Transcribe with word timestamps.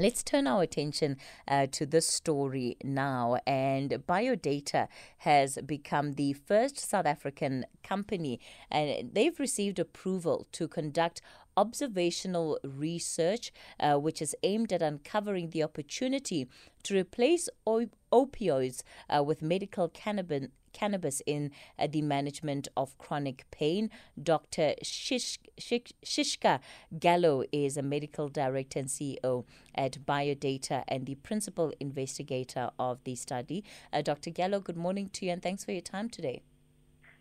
Let's 0.00 0.22
turn 0.22 0.46
our 0.46 0.62
attention 0.62 1.18
uh, 1.46 1.66
to 1.72 1.84
this 1.84 2.08
story 2.08 2.78
now. 2.82 3.36
And 3.46 3.90
Biodata 4.08 4.88
has 5.18 5.58
become 5.66 6.12
the 6.12 6.32
first 6.32 6.78
South 6.78 7.04
African 7.04 7.66
company, 7.82 8.40
and 8.70 9.10
they've 9.12 9.38
received 9.38 9.78
approval 9.78 10.46
to 10.52 10.68
conduct 10.68 11.20
observational 11.54 12.58
research, 12.64 13.52
uh, 13.78 13.96
which 13.96 14.22
is 14.22 14.34
aimed 14.42 14.72
at 14.72 14.80
uncovering 14.80 15.50
the 15.50 15.62
opportunity 15.62 16.48
to 16.84 16.96
replace 16.96 17.50
op- 17.66 17.94
opioids 18.10 18.82
uh, 19.14 19.22
with 19.22 19.42
medical 19.42 19.90
cannabis 19.90 20.48
cannabis 20.72 21.22
in 21.26 21.50
uh, 21.78 21.86
the 21.90 22.02
management 22.02 22.68
of 22.76 22.96
chronic 22.98 23.46
pain. 23.50 23.90
Dr. 24.20 24.74
Shish, 24.82 25.38
Shish, 25.58 25.92
Shishka 26.04 26.60
Gallow 26.98 27.44
is 27.52 27.76
a 27.76 27.82
medical 27.82 28.28
director 28.28 28.78
and 28.78 28.88
CEO 28.88 29.44
at 29.74 30.04
Biodata 30.06 30.84
and 30.88 31.06
the 31.06 31.14
principal 31.16 31.72
investigator 31.80 32.70
of 32.78 33.02
the 33.04 33.14
study. 33.14 33.64
Uh, 33.92 34.02
Dr. 34.02 34.30
Gallow, 34.30 34.60
good 34.60 34.76
morning 34.76 35.08
to 35.14 35.26
you 35.26 35.32
and 35.32 35.42
thanks 35.42 35.64
for 35.64 35.72
your 35.72 35.80
time 35.80 36.08
today. 36.08 36.42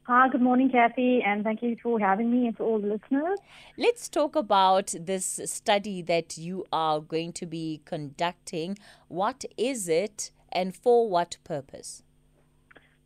Hi, 0.10 0.28
good 0.28 0.42
morning, 0.42 0.72
Kathy, 0.72 1.22
and 1.24 1.44
thank 1.44 1.62
you 1.62 1.78
for 1.84 2.00
having 2.00 2.32
me 2.32 2.48
and 2.48 2.58
for 2.58 2.64
all 2.64 2.80
the 2.80 2.88
listeners. 2.88 3.38
Let's 3.78 4.10
talk 4.10 4.36
about 4.36 4.96
this 5.00 5.40
study 5.46 6.02
that 6.02 6.36
you 6.36 6.66
are 6.74 7.00
going 7.00 7.32
to 7.34 7.46
be 7.46 7.82
conducting. 7.86 8.80
What 9.08 9.46
is 9.56 9.88
it 9.88 10.32
and 10.52 10.76
for 10.76 11.08
what 11.08 11.38
purpose? 11.44 12.02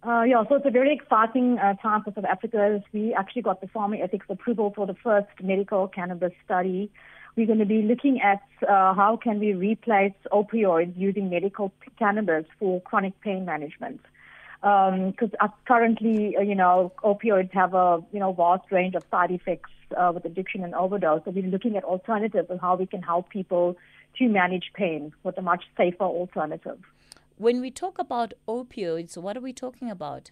Uh, 0.05 0.23
yeah, 0.23 0.43
so 0.49 0.55
it's 0.55 0.65
a 0.65 0.71
very 0.71 0.93
exciting 0.93 1.57
uh, 1.59 1.75
time 1.75 2.03
for 2.03 2.11
South 2.13 2.25
Africa. 2.25 2.83
We 2.91 3.13
actually 3.13 3.43
got 3.43 3.61
the 3.61 3.67
Pharma 3.67 4.03
Ethics 4.03 4.25
approval 4.27 4.73
for 4.75 4.85
the 4.85 4.95
first 4.95 5.29
medical 5.41 5.87
cannabis 5.87 6.33
study. 6.43 6.91
We're 7.37 7.47
going 7.47 7.59
to 7.59 7.65
be 7.65 7.83
looking 7.83 8.19
at 8.21 8.41
uh, 8.67 8.93
how 8.93 9.17
can 9.21 9.39
we 9.39 9.53
replace 9.53 10.13
opioids 10.31 10.93
using 10.97 11.29
medical 11.29 11.71
cannabis 11.97 12.45
for 12.59 12.81
chronic 12.81 13.19
pain 13.21 13.45
management 13.45 14.01
because 14.63 15.29
um, 15.41 15.51
currently, 15.67 16.37
uh, 16.37 16.41
you 16.41 16.55
know, 16.55 16.93
opioids 17.03 17.51
have 17.51 17.73
a 17.73 18.01
you 18.13 18.19
know 18.19 18.31
vast 18.31 18.71
range 18.71 18.95
of 18.95 19.03
side 19.11 19.29
effects 19.29 19.69
uh, 19.97 20.11
with 20.13 20.23
addiction 20.23 20.63
and 20.63 20.73
overdose. 20.73 21.21
So 21.25 21.31
we're 21.31 21.47
looking 21.47 21.75
at 21.75 21.83
alternatives 21.83 22.49
and 22.49 22.61
how 22.61 22.75
we 22.75 22.85
can 22.85 23.01
help 23.01 23.29
people 23.29 23.75
to 24.17 24.29
manage 24.29 24.71
pain 24.73 25.13
with 25.23 25.37
a 25.37 25.41
much 25.41 25.65
safer 25.75 26.05
alternative. 26.05 26.79
When 27.43 27.59
we 27.59 27.71
talk 27.71 27.99
about 27.99 28.33
opioids, 28.47 29.17
what 29.17 29.35
are 29.35 29.41
we 29.41 29.51
talking 29.51 29.91
about? 29.91 30.31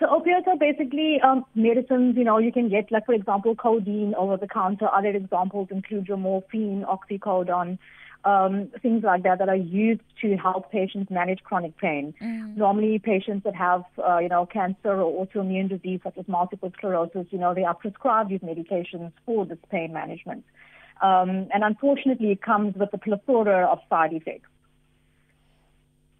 So 0.00 0.06
opioids 0.06 0.48
are 0.48 0.56
basically 0.58 1.20
um, 1.22 1.44
medicines, 1.54 2.16
you 2.16 2.24
know, 2.24 2.38
you 2.38 2.50
can 2.50 2.68
get, 2.68 2.90
like, 2.90 3.06
for 3.06 3.14
example, 3.14 3.54
codeine 3.54 4.12
over 4.16 4.36
the 4.36 4.48
counter. 4.48 4.88
Other 4.92 5.10
examples 5.10 5.68
include 5.70 6.08
your 6.08 6.16
morphine, 6.16 6.84
oxycodone, 6.84 7.78
um, 8.24 8.72
things 8.82 9.04
like 9.04 9.22
that 9.22 9.38
that 9.38 9.48
are 9.48 9.54
used 9.54 10.00
to 10.22 10.36
help 10.36 10.72
patients 10.72 11.12
manage 11.12 11.44
chronic 11.44 11.78
pain. 11.78 12.12
Mm. 12.20 12.56
Normally, 12.56 12.98
patients 12.98 13.44
that 13.44 13.54
have, 13.54 13.84
uh, 14.04 14.18
you 14.18 14.28
know, 14.28 14.46
cancer 14.46 15.00
or 15.00 15.24
autoimmune 15.24 15.68
disease 15.68 16.00
such 16.02 16.18
as 16.18 16.26
multiple 16.26 16.72
sclerosis, 16.76 17.28
you 17.30 17.38
know, 17.38 17.54
they 17.54 17.62
are 17.62 17.74
prescribed 17.74 18.30
these 18.30 18.40
medications 18.40 19.12
for 19.24 19.46
this 19.46 19.58
pain 19.70 19.92
management. 19.92 20.44
Um, 21.02 21.46
and 21.54 21.62
unfortunately, 21.62 22.32
it 22.32 22.42
comes 22.42 22.74
with 22.74 22.92
a 22.92 22.98
plethora 22.98 23.66
of 23.66 23.78
side 23.88 24.12
effects. 24.12 24.48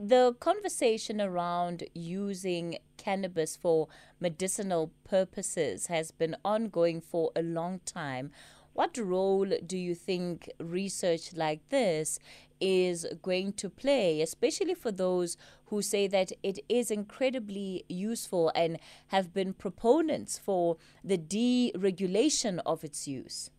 The 0.06 0.36
conversation 0.38 1.18
around 1.18 1.84
using 1.94 2.76
cannabis 2.98 3.56
for 3.56 3.88
medicinal 4.20 4.90
purposes 5.02 5.86
has 5.86 6.10
been 6.10 6.36
ongoing 6.44 7.00
for 7.00 7.32
a 7.34 7.40
long 7.40 7.80
time. 7.86 8.30
What 8.74 8.98
role 8.98 9.46
do 9.66 9.78
you 9.78 9.94
think 9.94 10.50
research 10.60 11.32
like 11.32 11.66
this 11.70 12.18
is 12.60 13.06
going 13.22 13.54
to 13.54 13.70
play, 13.70 14.20
especially 14.20 14.74
for 14.74 14.92
those 14.92 15.38
who 15.68 15.80
say 15.80 16.06
that 16.08 16.32
it 16.42 16.58
is 16.68 16.90
incredibly 16.90 17.86
useful 17.88 18.52
and 18.54 18.78
have 19.06 19.32
been 19.32 19.54
proponents 19.54 20.36
for 20.36 20.76
the 21.02 21.16
deregulation 21.16 22.60
of 22.66 22.84
its 22.84 23.08
use? 23.08 23.50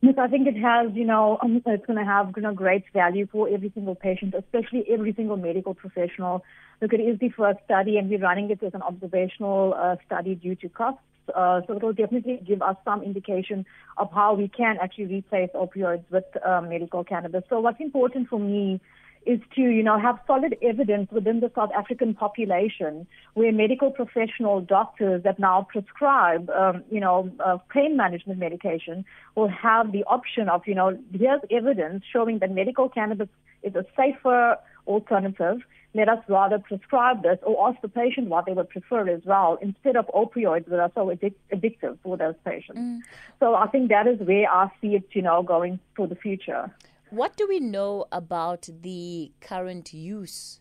Yes, 0.00 0.14
I 0.16 0.28
think 0.28 0.46
it 0.46 0.56
has, 0.56 0.92
you 0.94 1.04
know, 1.04 1.38
um, 1.42 1.60
it's 1.66 1.86
going 1.86 1.98
to 1.98 2.04
have 2.04 2.32
you 2.36 2.42
know, 2.42 2.54
great 2.54 2.84
value 2.92 3.26
for 3.30 3.48
every 3.48 3.72
single 3.74 3.96
patient, 3.96 4.32
especially 4.32 4.84
every 4.88 5.12
single 5.12 5.36
medical 5.36 5.74
professional. 5.74 6.44
Look, 6.80 6.92
it 6.92 7.00
is 7.00 7.18
the 7.18 7.30
first 7.30 7.58
study, 7.64 7.98
and 7.98 8.08
we're 8.08 8.20
running 8.20 8.48
it 8.50 8.62
as 8.62 8.74
an 8.74 8.82
observational 8.82 9.74
uh, 9.76 9.96
study 10.06 10.36
due 10.36 10.54
to 10.56 10.68
costs. 10.68 11.00
Uh, 11.34 11.62
so 11.66 11.76
it 11.76 11.82
will 11.82 11.92
definitely 11.92 12.40
give 12.46 12.62
us 12.62 12.76
some 12.84 13.02
indication 13.02 13.66
of 13.96 14.08
how 14.12 14.34
we 14.34 14.48
can 14.48 14.76
actually 14.80 15.06
replace 15.06 15.50
opioids 15.54 16.04
with 16.10 16.24
um, 16.46 16.68
medical 16.68 17.02
cannabis. 17.02 17.42
So 17.50 17.58
what's 17.60 17.80
important 17.80 18.28
for 18.28 18.38
me 18.38 18.80
is 19.28 19.40
to, 19.54 19.60
you 19.60 19.82
know, 19.82 19.98
have 20.00 20.18
solid 20.26 20.56
evidence 20.62 21.10
within 21.12 21.40
the 21.40 21.50
South 21.54 21.70
African 21.76 22.14
population 22.14 23.06
where 23.34 23.52
medical 23.52 23.90
professional 23.90 24.62
doctors 24.62 25.22
that 25.24 25.38
now 25.38 25.66
prescribe, 25.70 26.48
um, 26.50 26.82
you 26.90 26.98
know, 26.98 27.30
uh, 27.44 27.58
pain 27.68 27.94
management 27.94 28.38
medication 28.38 29.04
will 29.34 29.48
have 29.48 29.92
the 29.92 30.02
option 30.04 30.48
of, 30.48 30.66
you 30.66 30.74
know, 30.74 30.98
here's 31.12 31.42
evidence 31.50 32.04
showing 32.10 32.38
that 32.38 32.50
medical 32.50 32.88
cannabis 32.88 33.28
is 33.62 33.74
a 33.74 33.84
safer 33.94 34.56
alternative 34.86 35.58
let 35.94 36.08
us 36.08 36.22
rather 36.28 36.58
prescribe 36.58 37.22
this 37.22 37.38
or 37.42 37.68
ask 37.68 37.80
the 37.80 37.88
patient 37.88 38.28
what 38.28 38.46
they 38.46 38.52
would 38.52 38.68
prefer 38.68 39.08
as 39.08 39.22
well 39.24 39.58
instead 39.60 39.96
of 39.96 40.06
opioids 40.08 40.66
that 40.68 40.78
are 40.78 40.92
so 40.94 41.06
addic- 41.06 41.34
addictive 41.52 41.98
for 42.02 42.16
those 42.16 42.34
patients. 42.44 42.78
Mm. 42.78 43.00
So 43.40 43.54
I 43.54 43.66
think 43.68 43.88
that 43.88 44.06
is 44.06 44.20
where 44.20 44.50
I 44.50 44.70
see 44.80 44.94
it, 44.94 45.04
you 45.12 45.22
know, 45.22 45.42
going 45.42 45.80
for 45.96 46.06
the 46.06 46.14
future. 46.14 46.70
What 47.10 47.36
do 47.38 47.46
we 47.48 47.58
know 47.58 48.04
about 48.12 48.68
the 48.82 49.32
current 49.40 49.94
use 49.94 50.60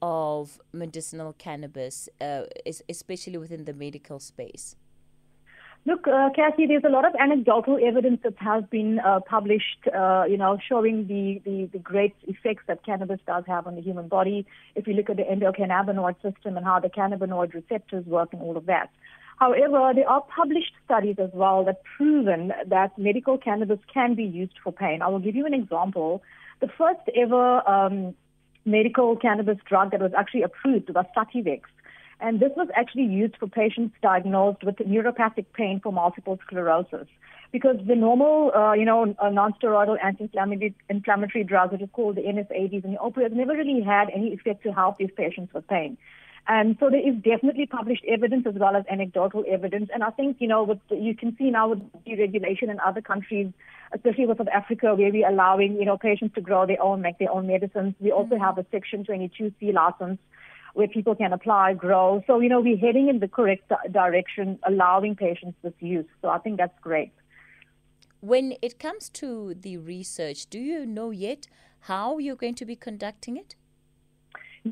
of 0.00 0.60
medicinal 0.72 1.32
cannabis, 1.32 2.08
uh, 2.20 2.42
especially 2.88 3.38
within 3.38 3.64
the 3.64 3.74
medical 3.74 4.20
space? 4.20 4.76
Look, 5.86 6.06
uh, 6.06 6.28
Cassie, 6.36 6.66
there's 6.66 6.84
a 6.84 6.90
lot 6.90 7.06
of 7.06 7.14
anecdotal 7.18 7.78
evidence 7.82 8.20
that 8.22 8.34
has 8.36 8.64
been 8.70 9.00
uh, 9.00 9.20
published, 9.20 9.88
uh, 9.92 10.24
you 10.28 10.36
know, 10.36 10.58
showing 10.68 11.06
the, 11.06 11.40
the, 11.44 11.70
the, 11.72 11.78
great 11.78 12.14
effects 12.24 12.64
that 12.68 12.84
cannabis 12.84 13.18
does 13.26 13.44
have 13.46 13.66
on 13.66 13.76
the 13.76 13.80
human 13.80 14.06
body. 14.06 14.46
If 14.74 14.86
you 14.86 14.92
look 14.92 15.08
at 15.08 15.16
the 15.16 15.22
endocannabinoid 15.22 16.20
system 16.20 16.58
and 16.58 16.66
how 16.66 16.80
the 16.80 16.90
cannabinoid 16.90 17.54
receptors 17.54 18.04
work 18.04 18.28
and 18.32 18.42
all 18.42 18.58
of 18.58 18.66
that. 18.66 18.90
However, 19.40 19.92
there 19.94 20.08
are 20.08 20.20
published 20.20 20.74
studies 20.84 21.16
as 21.18 21.30
well 21.32 21.64
that 21.64 21.82
proven 21.96 22.52
that 22.66 22.96
medical 22.98 23.38
cannabis 23.38 23.78
can 23.92 24.14
be 24.14 24.24
used 24.24 24.58
for 24.62 24.70
pain. 24.70 25.00
I 25.00 25.08
will 25.08 25.18
give 25.18 25.34
you 25.34 25.46
an 25.46 25.54
example. 25.54 26.22
The 26.60 26.68
first 26.76 27.00
ever 27.16 27.66
um, 27.66 28.14
medical 28.66 29.16
cannabis 29.16 29.56
drug 29.66 29.92
that 29.92 30.00
was 30.02 30.12
actually 30.16 30.42
approved 30.42 30.90
was 30.90 31.06
Sativex. 31.16 31.62
And 32.20 32.38
this 32.38 32.50
was 32.54 32.68
actually 32.76 33.06
used 33.06 33.34
for 33.38 33.46
patients 33.46 33.94
diagnosed 34.02 34.62
with 34.62 34.76
neuropathic 34.76 35.46
pain 35.54 35.80
for 35.82 35.90
multiple 35.90 36.38
sclerosis. 36.46 37.08
Because 37.50 37.76
the 37.86 37.96
normal, 37.96 38.52
uh, 38.54 38.74
you 38.74 38.84
know, 38.84 39.14
uh, 39.18 39.30
non-steroidal 39.30 39.96
anti-inflammatory 40.04 40.74
inflammatory 40.90 41.44
drugs, 41.44 41.72
which 41.72 41.80
is 41.80 41.88
called 41.94 42.16
the 42.16 42.20
NSAIDs 42.20 42.84
and 42.84 42.92
the 42.92 42.98
opioids, 42.98 43.32
never 43.32 43.54
really 43.54 43.80
had 43.80 44.10
any 44.14 44.34
effect 44.34 44.62
to 44.64 44.72
help 44.72 44.98
these 44.98 45.10
patients 45.16 45.54
with 45.54 45.66
pain. 45.66 45.96
And 46.48 46.76
so 46.80 46.90
there 46.90 47.06
is 47.06 47.14
definitely 47.22 47.66
published 47.66 48.04
evidence 48.08 48.46
as 48.46 48.54
well 48.54 48.74
as 48.74 48.84
anecdotal 48.90 49.44
evidence. 49.48 49.90
And 49.92 50.02
I 50.02 50.10
think, 50.10 50.38
you 50.40 50.48
know, 50.48 50.64
with, 50.64 50.78
you 50.90 51.14
can 51.14 51.36
see 51.36 51.50
now 51.50 51.68
with 51.68 51.80
deregulation 52.06 52.70
in 52.70 52.80
other 52.84 53.00
countries, 53.00 53.52
especially 53.94 54.26
with 54.26 54.38
South 54.38 54.48
Africa, 54.52 54.94
where 54.94 55.12
we're 55.12 55.28
allowing, 55.28 55.74
you 55.74 55.84
know, 55.84 55.96
patients 55.96 56.34
to 56.34 56.40
grow 56.40 56.66
their 56.66 56.82
own, 56.82 57.02
make 57.02 57.18
their 57.18 57.30
own 57.30 57.46
medicines. 57.46 57.94
We 58.00 58.10
also 58.10 58.34
mm-hmm. 58.34 58.44
have 58.44 58.58
a 58.58 58.66
Section 58.72 59.04
22C 59.04 59.72
license 59.72 60.18
where 60.74 60.88
people 60.88 61.14
can 61.14 61.32
apply, 61.32 61.74
grow. 61.74 62.22
So, 62.26 62.40
you 62.40 62.48
know, 62.48 62.60
we're 62.60 62.76
heading 62.76 63.08
in 63.08 63.20
the 63.20 63.28
correct 63.28 63.70
direction, 63.90 64.58
allowing 64.66 65.16
patients 65.16 65.56
this 65.62 65.72
use. 65.80 66.06
So 66.22 66.28
I 66.28 66.38
think 66.38 66.58
that's 66.58 66.78
great. 66.80 67.12
When 68.20 68.54
it 68.60 68.78
comes 68.78 69.08
to 69.10 69.54
the 69.54 69.78
research, 69.78 70.48
do 70.50 70.58
you 70.58 70.84
know 70.84 71.10
yet 71.10 71.48
how 71.80 72.18
you're 72.18 72.36
going 72.36 72.54
to 72.56 72.66
be 72.66 72.76
conducting 72.76 73.36
it? 73.36 73.56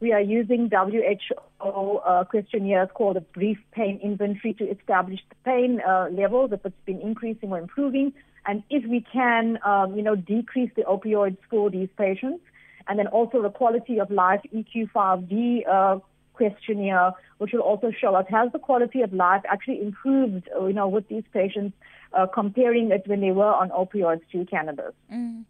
We 0.00 0.12
are 0.12 0.20
using 0.20 0.70
WHO 0.70 1.98
uh, 1.98 2.24
questionnaires 2.24 2.88
called 2.92 3.16
a 3.16 3.22
brief 3.22 3.58
pain 3.72 3.98
inventory 4.02 4.52
to 4.54 4.70
establish 4.70 5.20
the 5.28 5.36
pain 5.44 5.80
uh, 5.80 6.08
levels, 6.10 6.52
if 6.52 6.64
it's 6.66 6.76
been 6.84 7.00
increasing 7.00 7.50
or 7.50 7.58
improving, 7.58 8.12
and 8.46 8.62
if 8.68 8.84
we 8.88 9.00
can, 9.00 9.58
um, 9.64 9.96
you 9.96 10.02
know, 10.02 10.14
decrease 10.14 10.70
the 10.76 10.82
opioids 10.82 11.38
for 11.48 11.70
these 11.70 11.88
patients. 11.96 12.42
And 12.88 12.98
then 12.98 13.08
also 13.08 13.42
the 13.42 13.50
quality 13.50 13.98
of 13.98 14.10
life 14.10 14.40
EQ5D 14.54 15.66
uh, 15.68 15.98
questionnaire, 16.34 17.12
which 17.38 17.52
will 17.52 17.60
also 17.60 17.90
show 17.90 18.14
us 18.14 18.26
has 18.30 18.52
the 18.52 18.58
quality 18.58 19.00
of 19.00 19.12
life 19.12 19.42
actually 19.48 19.80
improved, 19.82 20.48
you 20.54 20.72
know, 20.72 20.86
with 20.86 21.08
these 21.08 21.24
patients 21.32 21.74
uh, 22.12 22.26
comparing 22.26 22.90
it 22.92 23.02
when 23.06 23.20
they 23.20 23.32
were 23.32 23.52
on 23.52 23.70
opioids 23.70 24.20
to 24.30 24.44
cannabis. 24.44 24.92
Mm. 25.12 25.44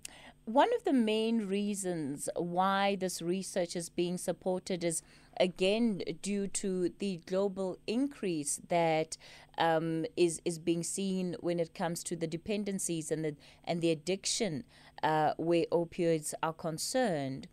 One 0.46 0.72
of 0.76 0.84
the 0.84 0.93
main 0.93 1.48
reasons 1.48 2.28
why 2.37 2.94
this 2.94 3.20
research 3.20 3.75
is 3.75 3.88
being 3.88 4.16
supported 4.16 4.84
is 4.84 5.02
again 5.40 6.02
due 6.22 6.46
to 6.46 6.90
the 7.00 7.20
global 7.26 7.78
increase 7.88 8.60
that 8.69 9.16
um, 9.58 10.06
is 10.16 10.40
is 10.44 10.60
being 10.60 10.84
seen 10.84 11.34
when 11.40 11.58
it 11.58 11.75
comes 11.75 12.04
to 12.04 12.14
the 12.14 12.28
dependencies 12.28 13.10
and 13.10 13.25
the 13.25 13.34
and 13.64 13.82
the 13.82 13.90
addiction 13.90 14.62
uh, 15.02 15.32
where 15.37 15.66
opioids 15.72 16.32
are 16.44 16.52
concerned. 16.52 17.48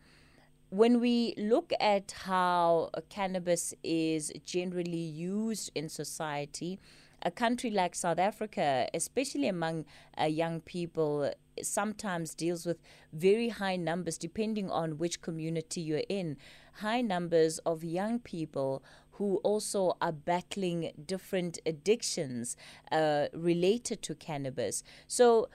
When 0.69 1.00
we 1.00 1.34
look 1.36 1.74
at 1.80 2.12
how 2.25 2.92
cannabis 3.10 3.74
is 3.84 4.31
generally 4.45 4.98
used 4.98 5.72
in 5.74 5.90
society, 5.90 6.80
a 7.24 7.31
country 7.31 7.70
like 7.70 7.96
South 7.96 8.20
Africa, 8.20 8.88
especially 8.94 9.48
among 9.48 9.86
uh, 10.20 10.25
young 10.25 10.60
people, 10.60 11.31
sometimes 11.62 12.36
deals 12.36 12.66
with 12.66 12.78
very 13.12 13.50
high 13.50 13.78
numbers, 13.78 14.18
depending 14.18 14.70
on 14.70 14.98
which 14.98 15.22
community 15.22 15.81
you're 15.81 16.04
in, 16.10 16.38
high 16.75 17.02
numbers 17.02 17.60
of 17.60 17.84
young 17.84 18.20
people 18.20 18.84
who 19.12 19.38
also 19.38 19.96
are 20.02 20.12
battling 20.12 20.92
different 21.06 21.60
addictions 21.66 22.58
uh, 22.92 23.28
related 23.34 24.02
to 24.02 24.16
cannabis. 24.16 24.84
So, 25.08 25.50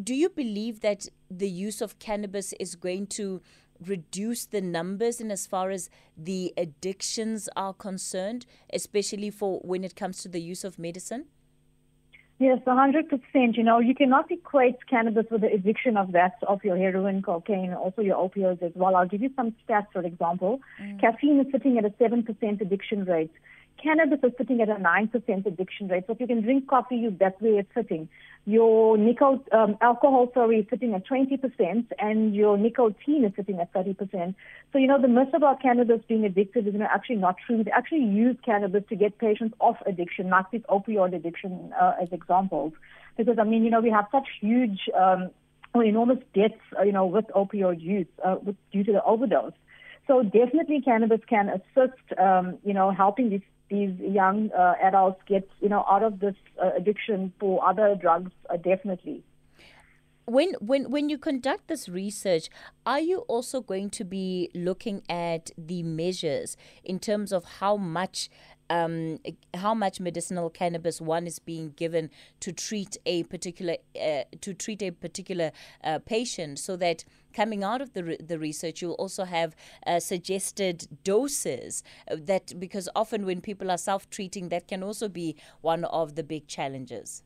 do 0.00 0.14
you 0.14 0.28
believe 0.28 0.80
that 0.80 1.08
the 1.30 1.48
use 1.48 1.80
of 1.80 1.98
cannabis 1.98 2.52
is 2.60 2.76
going 2.76 3.06
to 3.08 3.42
reduce 3.86 4.46
the 4.46 4.60
numbers 4.60 5.20
in 5.20 5.30
as 5.30 5.46
far 5.46 5.70
as 5.70 5.90
the 6.16 6.52
addictions 6.56 7.48
are 7.56 7.72
concerned, 7.72 8.46
especially 8.72 9.30
for 9.30 9.60
when 9.60 9.84
it 9.84 9.96
comes 9.96 10.22
to 10.22 10.28
the 10.28 10.40
use 10.40 10.64
of 10.64 10.78
medicine? 10.78 11.26
Yes, 12.38 12.58
100%. 12.66 13.56
You 13.58 13.62
know, 13.62 13.80
you 13.80 13.94
cannot 13.94 14.30
equate 14.30 14.76
cannabis 14.88 15.26
with 15.30 15.42
the 15.42 15.52
addiction 15.52 15.98
of 15.98 16.12
that, 16.12 16.38
of 16.48 16.64
your 16.64 16.78
heroin, 16.78 17.20
cocaine, 17.20 17.74
also 17.74 18.00
your 18.00 18.16
opioids 18.16 18.62
as 18.62 18.72
well. 18.74 18.96
I'll 18.96 19.06
give 19.06 19.20
you 19.20 19.30
some 19.36 19.54
stats, 19.68 19.88
for 19.92 20.00
example. 20.00 20.60
Mm. 20.82 21.00
Caffeine 21.02 21.40
is 21.40 21.52
sitting 21.52 21.76
at 21.76 21.84
a 21.84 21.90
7% 21.90 22.60
addiction 22.62 23.04
rate 23.04 23.32
cannabis 23.82 24.20
is 24.22 24.32
sitting 24.38 24.60
at 24.60 24.68
a 24.68 24.74
9% 24.74 25.46
addiction 25.46 25.88
rate. 25.88 26.04
So 26.06 26.12
if 26.12 26.20
you 26.20 26.26
can 26.26 26.42
drink 26.42 26.68
coffee, 26.68 26.96
you, 26.96 27.16
that's 27.18 27.40
where 27.40 27.60
it's 27.60 27.74
sitting. 27.74 28.08
Your 28.46 28.96
nickel, 28.96 29.44
um, 29.52 29.76
alcohol, 29.80 30.30
sorry, 30.32 30.60
is 30.60 30.66
sitting 30.70 30.94
at 30.94 31.06
20%, 31.06 31.86
and 31.98 32.34
your 32.34 32.56
nicotine 32.56 33.24
is 33.24 33.32
sitting 33.36 33.60
at 33.60 33.72
30%. 33.72 34.34
So, 34.72 34.78
you 34.78 34.86
know, 34.86 35.00
the 35.00 35.08
myth 35.08 35.34
about 35.34 35.60
cannabis 35.60 36.00
being 36.08 36.22
addictive 36.22 36.66
is 36.66 36.72
you 36.72 36.78
know, 36.78 36.88
actually 36.92 37.16
not 37.16 37.36
true. 37.46 37.62
They 37.62 37.70
actually 37.70 38.04
use 38.04 38.36
cannabis 38.44 38.84
to 38.88 38.96
get 38.96 39.18
patients 39.18 39.54
off 39.60 39.76
addiction, 39.86 40.28
not 40.28 40.50
this 40.52 40.62
opioid 40.62 41.14
addiction 41.14 41.72
uh, 41.80 41.92
as 42.00 42.08
examples. 42.12 42.72
Because, 43.16 43.38
I 43.38 43.44
mean, 43.44 43.64
you 43.64 43.70
know, 43.70 43.80
we 43.80 43.90
have 43.90 44.06
such 44.10 44.28
huge 44.40 44.80
um, 44.98 45.30
or 45.74 45.84
enormous 45.84 46.18
deaths, 46.34 46.60
uh, 46.78 46.82
you 46.82 46.92
know, 46.92 47.06
with 47.06 47.26
opioid 47.36 47.80
use 47.80 48.06
uh, 48.24 48.36
with, 48.42 48.56
due 48.72 48.84
to 48.84 48.92
the 48.92 49.02
overdose. 49.04 49.52
So 50.06 50.22
definitely 50.24 50.80
cannabis 50.80 51.20
can 51.28 51.48
assist, 51.48 52.18
um, 52.18 52.58
you 52.64 52.74
know, 52.74 52.90
helping 52.90 53.30
these 53.30 53.42
these 53.70 53.94
young 53.98 54.50
uh, 54.52 54.74
adults 54.82 55.20
get 55.26 55.48
you 55.60 55.68
know 55.68 55.84
out 55.90 56.02
of 56.02 56.20
this 56.20 56.34
uh, 56.62 56.70
addiction 56.76 57.32
for 57.38 57.64
other 57.66 57.94
drugs 58.00 58.32
uh, 58.50 58.56
definitely. 58.56 59.22
When 60.26 60.52
when 60.60 60.90
when 60.90 61.08
you 61.08 61.18
conduct 61.18 61.68
this 61.68 61.88
research 61.88 62.50
are 62.84 63.00
you 63.00 63.20
also 63.20 63.60
going 63.60 63.90
to 63.90 64.04
be 64.04 64.50
looking 64.54 65.02
at 65.08 65.50
the 65.56 65.82
measures 65.82 66.56
in 66.84 66.98
terms 66.98 67.32
of 67.32 67.44
how 67.60 67.76
much 67.76 68.28
um, 68.70 69.18
how 69.54 69.74
much 69.74 70.00
medicinal 70.00 70.48
cannabis 70.48 71.00
one 71.00 71.26
is 71.26 71.38
being 71.38 71.70
given 71.70 72.08
to 72.38 72.52
treat 72.52 72.96
a 73.04 73.24
particular 73.24 73.76
uh, 74.00 74.22
to 74.40 74.54
treat 74.54 74.80
a 74.82 74.92
particular 74.92 75.50
uh, 75.84 75.98
patient, 75.98 76.58
so 76.58 76.76
that 76.76 77.04
coming 77.34 77.62
out 77.64 77.82
of 77.82 77.92
the 77.92 78.04
re- 78.04 78.18
the 78.18 78.38
research, 78.38 78.80
you'll 78.80 78.92
also 78.92 79.24
have 79.24 79.54
uh, 79.86 80.00
suggested 80.00 80.86
doses. 81.04 81.82
Uh, 82.10 82.16
that 82.20 82.58
because 82.58 82.88
often 82.94 83.26
when 83.26 83.40
people 83.40 83.70
are 83.70 83.78
self 83.78 84.08
treating, 84.08 84.48
that 84.48 84.68
can 84.68 84.82
also 84.82 85.08
be 85.08 85.36
one 85.60 85.84
of 85.84 86.14
the 86.14 86.22
big 86.22 86.46
challenges. 86.46 87.22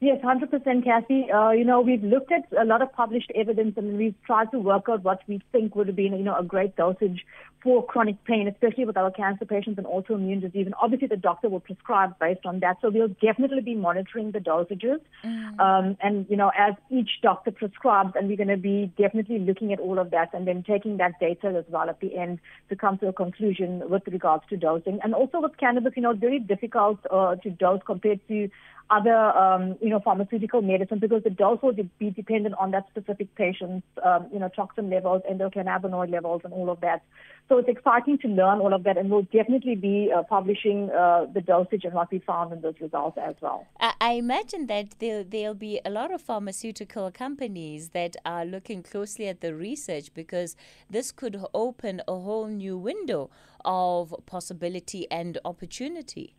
Yes, 0.00 0.20
100% 0.22 0.84
Kathy. 0.84 1.30
Uh, 1.30 1.50
you 1.50 1.64
know, 1.64 1.80
we've 1.80 2.02
looked 2.02 2.32
at 2.32 2.44
a 2.58 2.64
lot 2.64 2.82
of 2.82 2.92
published 2.92 3.30
evidence 3.34 3.74
and 3.76 3.96
we've 3.96 4.14
tried 4.26 4.50
to 4.50 4.58
work 4.58 4.84
out 4.88 5.04
what 5.04 5.20
we 5.26 5.40
think 5.52 5.76
would 5.76 5.86
have 5.86 5.96
been, 5.96 6.16
you 6.16 6.24
know, 6.24 6.36
a 6.36 6.42
great 6.42 6.76
dosage 6.76 7.24
for 7.64 7.84
chronic 7.84 8.22
pain, 8.24 8.46
especially 8.46 8.84
with 8.84 8.96
our 8.98 9.10
cancer 9.10 9.46
patients 9.46 9.78
and 9.78 9.86
autoimmune 9.86 10.42
disease. 10.42 10.66
And 10.66 10.74
obviously 10.80 11.08
the 11.08 11.16
doctor 11.16 11.48
will 11.48 11.60
prescribe 11.60 12.16
based 12.20 12.44
on 12.44 12.60
that. 12.60 12.76
So 12.82 12.90
we'll 12.90 13.16
definitely 13.22 13.62
be 13.62 13.74
monitoring 13.74 14.32
the 14.32 14.38
dosages. 14.38 15.00
Mm. 15.24 15.58
Um, 15.58 15.96
and, 16.02 16.26
you 16.28 16.36
know, 16.36 16.52
as 16.56 16.74
each 16.90 17.08
doctor 17.22 17.50
prescribes, 17.50 18.12
and 18.16 18.28
we're 18.28 18.36
going 18.36 18.48
to 18.48 18.58
be 18.58 18.92
definitely 18.98 19.38
looking 19.38 19.72
at 19.72 19.80
all 19.80 19.98
of 19.98 20.10
that 20.10 20.34
and 20.34 20.46
then 20.46 20.62
taking 20.62 20.98
that 20.98 21.12
data 21.18 21.48
as 21.56 21.64
well 21.68 21.88
at 21.88 22.00
the 22.00 22.14
end 22.16 22.38
to 22.68 22.76
come 22.76 22.98
to 22.98 23.08
a 23.08 23.12
conclusion 23.14 23.82
with 23.88 24.02
regards 24.08 24.44
to 24.50 24.58
dosing. 24.58 24.98
And 25.02 25.14
also 25.14 25.40
with 25.40 25.56
cannabis, 25.56 25.94
you 25.96 26.02
know, 26.02 26.12
very 26.12 26.38
difficult 26.38 26.98
uh, 27.10 27.36
to 27.36 27.48
dose 27.48 27.80
compared 27.86 28.20
to 28.28 28.50
other, 28.90 29.14
um, 29.14 29.76
you 29.80 29.88
know, 29.88 30.00
pharmaceutical 30.00 30.62
medicine 30.62 30.98
because 30.98 31.22
the 31.22 31.30
dose 31.30 31.60
will 31.62 31.72
be 31.72 32.10
dependent 32.10 32.54
on 32.58 32.70
that 32.72 32.86
specific 32.90 33.34
patient's, 33.34 33.86
um, 34.04 34.28
you 34.32 34.38
know, 34.38 34.48
toxin 34.48 34.90
levels, 34.90 35.22
endocannabinoid 35.30 36.10
levels, 36.10 36.42
and 36.44 36.52
all 36.52 36.70
of 36.70 36.80
that. 36.80 37.02
So 37.48 37.58
it's 37.58 37.68
exciting 37.68 38.18
to 38.18 38.28
learn 38.28 38.60
all 38.60 38.72
of 38.72 38.84
that, 38.84 38.96
and 38.96 39.10
we'll 39.10 39.22
definitely 39.22 39.74
be 39.74 40.10
uh, 40.14 40.22
publishing 40.22 40.90
uh, 40.90 41.26
the 41.32 41.42
dosage 41.42 41.84
and 41.84 41.92
what 41.92 42.10
we 42.10 42.18
found 42.20 42.52
in 42.52 42.62
those 42.62 42.74
results 42.80 43.18
as 43.20 43.34
well. 43.40 43.66
I 44.00 44.12
imagine 44.12 44.66
that 44.68 44.98
there, 44.98 45.22
there'll 45.22 45.54
be 45.54 45.80
a 45.84 45.90
lot 45.90 46.12
of 46.12 46.22
pharmaceutical 46.22 47.10
companies 47.10 47.90
that 47.90 48.16
are 48.24 48.46
looking 48.46 48.82
closely 48.82 49.28
at 49.28 49.42
the 49.42 49.54
research 49.54 50.14
because 50.14 50.56
this 50.88 51.12
could 51.12 51.38
open 51.52 52.00
a 52.08 52.18
whole 52.18 52.46
new 52.46 52.78
window 52.78 53.30
of 53.64 54.14
possibility 54.26 55.06
and 55.10 55.38
opportunity. 55.44 56.34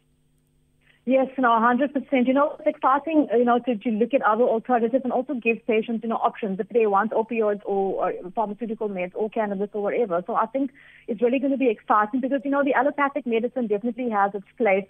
Yes, 1.08 1.28
no, 1.38 1.50
100%. 1.50 2.28
You 2.28 2.34
know, 2.34 2.56
it's 2.58 2.76
exciting, 2.76 3.28
you 3.32 3.46
know, 3.46 3.60
to, 3.60 3.76
to 3.76 3.90
look 3.92 4.16
at 4.16 4.24
other 4.24 4.44
alternatives 4.44 5.04
and 5.04 5.14
also 5.14 5.36
give 5.36 5.58
patients, 5.68 6.02
you 6.02 6.10
know, 6.10 6.16
options 6.16 6.60
if 6.60 6.68
they 6.70 6.88
want 6.88 7.12
opioids 7.12 7.62
or, 7.64 8.12
or 8.12 8.32
pharmaceutical 8.32 8.90
meds 8.90 9.12
or 9.14 9.30
cannabis 9.30 9.70
or 9.74 9.84
whatever. 9.84 10.24
So 10.26 10.34
I 10.34 10.48
think 10.48 10.72
it's 11.08 11.22
really 11.22 11.38
going 11.38 11.52
to 11.52 11.60
be 11.60 11.70
exciting 11.70 12.22
because, 12.22 12.42
you 12.44 12.50
know, 12.50 12.64
the 12.64 12.74
allopathic 12.74 13.28
medicine 13.28 13.68
definitely 13.68 14.10
has 14.10 14.32
its 14.34 14.48
place. 14.58 14.88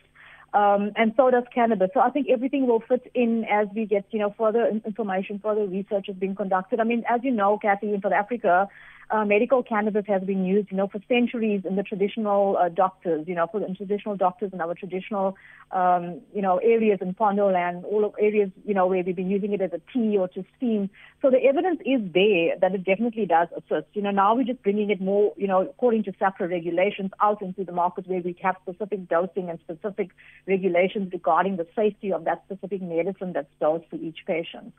Um, 0.54 0.94
and 0.96 1.12
so 1.18 1.30
does 1.32 1.44
cannabis. 1.54 1.90
So 1.94 2.00
I 2.00 2.12
think 2.12 2.28
everything 2.30 2.66
will 2.66 2.80
fit 2.80 3.12
in 3.14 3.44
as 3.52 3.68
we 3.76 3.86
get, 3.86 4.06
you 4.12 4.20
know, 4.20 4.34
further 4.38 4.70
information, 4.86 5.40
further 5.44 5.66
research 5.66 6.08
is 6.08 6.16
being 6.16 6.34
conducted. 6.34 6.80
I 6.80 6.86
mean, 6.86 7.04
as 7.10 7.20
you 7.26 7.32
know, 7.32 7.60
Kathy, 7.62 7.94
in 7.94 8.02
South 8.02 8.14
Africa, 8.14 8.70
uh, 9.10 9.24
medical 9.26 9.64
cannabis 9.64 10.06
has 10.08 10.24
been 10.24 10.46
used, 10.46 10.72
you 10.72 10.78
know, 10.78 10.88
for 10.88 11.00
centuries 11.08 11.62
in 11.66 11.76
the 11.76 11.84
traditional 11.84 12.58
uh, 12.58 12.70
doctors, 12.70 13.28
you 13.28 13.36
know, 13.36 13.48
for 13.52 13.60
the 13.60 13.74
traditional 13.76 14.16
doctors 14.16 14.52
in 14.54 14.62
our 14.62 14.74
traditional, 14.74 15.36
um, 15.72 16.22
you 16.34 16.42
know, 16.42 16.58
areas 16.58 17.00
in 17.02 17.14
Pondo 17.14 17.46
all 17.84 18.06
of 18.06 18.14
areas, 18.20 18.50
you 18.66 18.74
know, 18.74 18.88
where 18.88 19.04
we've 19.04 19.16
been 19.16 19.30
using 19.30 19.54
it 19.54 19.62
as 19.62 19.72
a 19.74 19.82
tea 19.94 20.18
or 20.18 20.28
to 20.30 20.44
steam. 20.58 20.90
So 21.22 21.30
the 21.30 21.44
evidence 21.44 21.80
is 21.86 22.02
there 22.14 22.58
that 22.60 22.74
it 22.74 22.84
definitely 22.84 23.26
does 23.26 23.48
assist. 23.56 23.88
You 23.94 24.02
know, 24.02 24.12
now 24.12 24.36
we're 24.36 24.44
just 24.44 24.64
bringing 24.64 24.90
it 24.90 25.02
more, 25.02 25.34
you 25.38 25.48
know, 25.48 25.62
according 25.62 26.04
to 26.04 26.12
SAHPRA 26.14 26.50
regulations 26.50 27.12
out 27.22 27.42
into 27.42 27.64
the 27.64 27.72
market 27.72 28.08
where 28.08 28.22
we 28.22 28.36
have 28.42 28.56
specific 28.68 29.08
dosing 29.08 29.50
and 29.50 29.60
specific 29.60 30.10
regulations 30.48 31.12
regarding 31.14 31.58
the 31.58 31.68
safety 31.76 32.12
of 32.12 32.26
that 32.26 32.44
specific 32.46 32.82
medicine 32.82 33.34
that's 33.34 33.48
dosed 33.60 33.86
for 33.90 33.98
each 33.98 34.20
patient. 34.26 34.74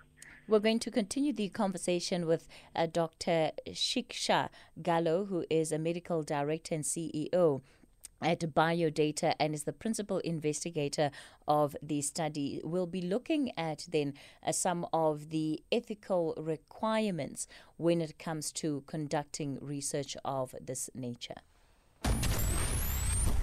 We're 0.49 0.61
going 0.61 0.79
to 0.81 0.93
continue 0.93 1.33
the 1.33 1.49
conversation 1.49 2.25
with 2.25 2.47
uh, 2.75 2.87
Dr. 2.87 3.51
Shiksha 3.71 4.49
Gallow, 4.81 5.25
who 5.25 5.45
is 5.51 5.73
a 5.73 5.79
medical 5.79 6.23
director 6.23 6.77
and 6.77 6.85
CEO 6.85 7.63
at 8.23 8.41
Biodata 8.41 9.35
and 9.41 9.55
is 9.55 9.65
the 9.65 9.73
principal 9.73 10.19
investigator 10.19 11.11
of 11.49 11.77
the 11.83 12.01
study. 12.01 12.61
We'll 12.63 12.87
be 12.87 13.03
looking 13.03 13.51
at 13.59 13.87
then 13.91 14.15
uh, 14.47 14.53
some 14.53 14.87
of 14.93 15.31
the 15.31 15.61
ethical 15.73 16.35
requirements 16.37 17.49
when 17.77 18.01
it 18.01 18.17
comes 18.17 18.53
to 18.53 18.85
conducting 18.87 19.59
research 19.61 20.17
of 20.25 20.55
this 20.61 20.89
nature. 20.95 21.35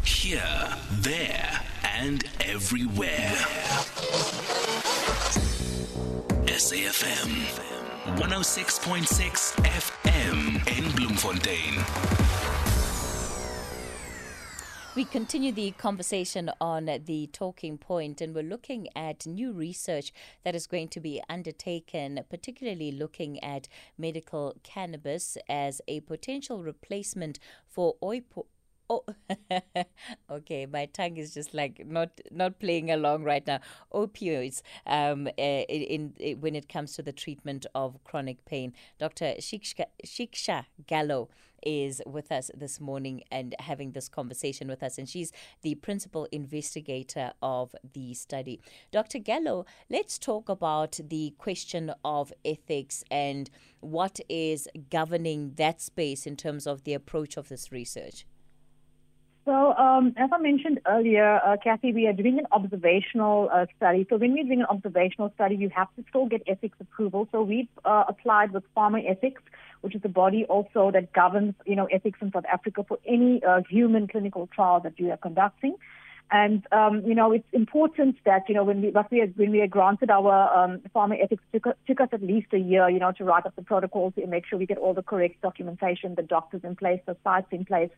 Here, 0.05 0.77
there, 1.01 1.61
and 1.83 2.23
everywhere. 2.39 3.35
SAFM 6.63 7.43
106.6 8.15 9.53
FM 9.65 10.77
in 10.77 10.91
Bloemfontein. 10.95 11.83
We 14.95 15.03
continue 15.03 15.51
the 15.51 15.71
conversation 15.71 16.49
on 16.61 16.85
the 17.05 17.27
talking 17.33 17.77
point, 17.77 18.21
and 18.21 18.33
we're 18.33 18.43
looking 18.43 18.87
at 18.95 19.27
new 19.27 19.51
research 19.51 20.13
that 20.45 20.55
is 20.55 20.65
going 20.65 20.87
to 20.89 21.01
be 21.01 21.21
undertaken, 21.27 22.23
particularly 22.29 22.93
looking 22.93 23.43
at 23.43 23.67
medical 23.97 24.55
cannabis 24.63 25.37
as 25.49 25.81
a 25.89 25.99
potential 25.99 26.63
replacement 26.63 27.39
for 27.67 27.95
oil. 28.01 28.21
Oh, 28.89 29.05
okay. 30.31 30.65
My 30.65 30.85
tongue 30.87 31.17
is 31.17 31.33
just 31.33 31.53
like 31.53 31.85
not 31.85 32.09
not 32.31 32.59
playing 32.59 32.91
along 32.91 33.23
right 33.23 33.45
now. 33.45 33.59
Opioids, 33.93 34.61
um, 34.85 35.27
uh, 35.27 35.41
in, 35.41 36.13
in, 36.19 36.41
when 36.41 36.55
it 36.55 36.67
comes 36.67 36.93
to 36.93 37.01
the 37.01 37.13
treatment 37.13 37.65
of 37.73 38.03
chronic 38.03 38.43
pain. 38.45 38.73
Dr. 38.99 39.35
Shiksha, 39.39 39.85
Shiksha 40.05 40.65
Gallow 40.85 41.29
is 41.65 42.01
with 42.05 42.31
us 42.31 42.51
this 42.53 42.79
morning 42.79 43.23
and 43.31 43.55
having 43.59 43.91
this 43.91 44.09
conversation 44.09 44.67
with 44.67 44.83
us, 44.83 44.97
and 44.97 45.07
she's 45.07 45.31
the 45.61 45.75
principal 45.75 46.27
investigator 46.31 47.31
of 47.41 47.75
the 47.93 48.13
study. 48.13 48.59
Dr. 48.91 49.19
Gallow, 49.19 49.65
let's 49.89 50.19
talk 50.19 50.49
about 50.49 50.99
the 51.09 51.33
question 51.37 51.93
of 52.03 52.33
ethics 52.43 53.03
and 53.09 53.49
what 53.79 54.19
is 54.29 54.67
governing 54.89 55.53
that 55.55 55.81
space 55.81 56.25
in 56.25 56.35
terms 56.35 56.67
of 56.67 56.83
the 56.83 56.93
approach 56.93 57.37
of 57.37 57.49
this 57.49 57.71
research. 57.71 58.25
So, 59.45 59.73
um, 59.73 60.13
as 60.15 60.29
I 60.31 60.37
mentioned 60.37 60.79
earlier, 60.87 61.41
uh, 61.45 61.57
Kathy, 61.61 61.91
we 61.91 62.07
are 62.07 62.13
doing 62.13 62.39
an 62.39 62.45
observational 62.53 63.49
uh, 63.53 63.65
study. 63.75 64.07
So, 64.09 64.15
when 64.15 64.31
we're 64.31 64.45
doing 64.45 64.61
an 64.61 64.67
observational 64.69 65.33
study, 65.35 65.55
you 65.55 65.69
have 65.75 65.93
to 65.97 66.05
still 66.09 66.27
get 66.27 66.43
ethics 66.47 66.77
approval. 66.79 67.27
So, 67.33 67.41
we've 67.41 67.67
uh, 67.83 68.05
applied 68.07 68.51
with 68.51 68.63
Pharma 68.75 69.03
Ethics, 69.09 69.41
which 69.81 69.95
is 69.95 70.01
the 70.01 70.07
body 70.07 70.45
also 70.45 70.91
that 70.91 71.11
governs, 71.11 71.55
you 71.65 71.75
know, 71.75 71.85
ethics 71.85 72.19
in 72.21 72.31
South 72.31 72.45
Africa 72.51 72.85
for 72.87 72.99
any 73.05 73.43
uh, 73.43 73.61
human 73.69 74.07
clinical 74.07 74.47
trial 74.47 74.79
that 74.79 74.97
you 74.97 75.11
are 75.11 75.17
conducting. 75.17 75.75
And 76.31 76.65
um, 76.71 77.03
you 77.05 77.13
know, 77.13 77.33
it's 77.33 77.47
important 77.51 78.15
that 78.25 78.47
you 78.47 78.55
know 78.55 78.63
when 78.63 78.81
we 78.81 78.93
we 79.11 79.21
are, 79.21 79.27
when 79.35 79.51
we 79.51 79.59
are 79.59 79.67
granted 79.67 80.09
our 80.09 80.57
um, 80.57 80.79
pharma 80.95 81.21
ethics 81.21 81.43
took, 81.53 81.65
took 81.85 81.99
us 82.01 82.07
at 82.11 82.23
least 82.23 82.47
a 82.53 82.57
year, 82.57 82.89
you 82.89 82.97
know, 82.97 83.11
to 83.11 83.25
write 83.25 83.45
up 83.45 83.55
the 83.55 83.61
protocols 83.61 84.13
and 84.15 84.31
make 84.31 84.45
sure 84.45 84.57
we 84.57 84.65
get 84.65 84.77
all 84.77 84.93
the 84.93 85.03
correct 85.03 85.41
documentation, 85.41 86.15
the 86.15 86.23
doctors 86.23 86.61
in 86.63 86.75
place, 86.75 87.01
the 87.05 87.15
sites 87.23 87.47
in 87.51 87.65
place, 87.65 87.91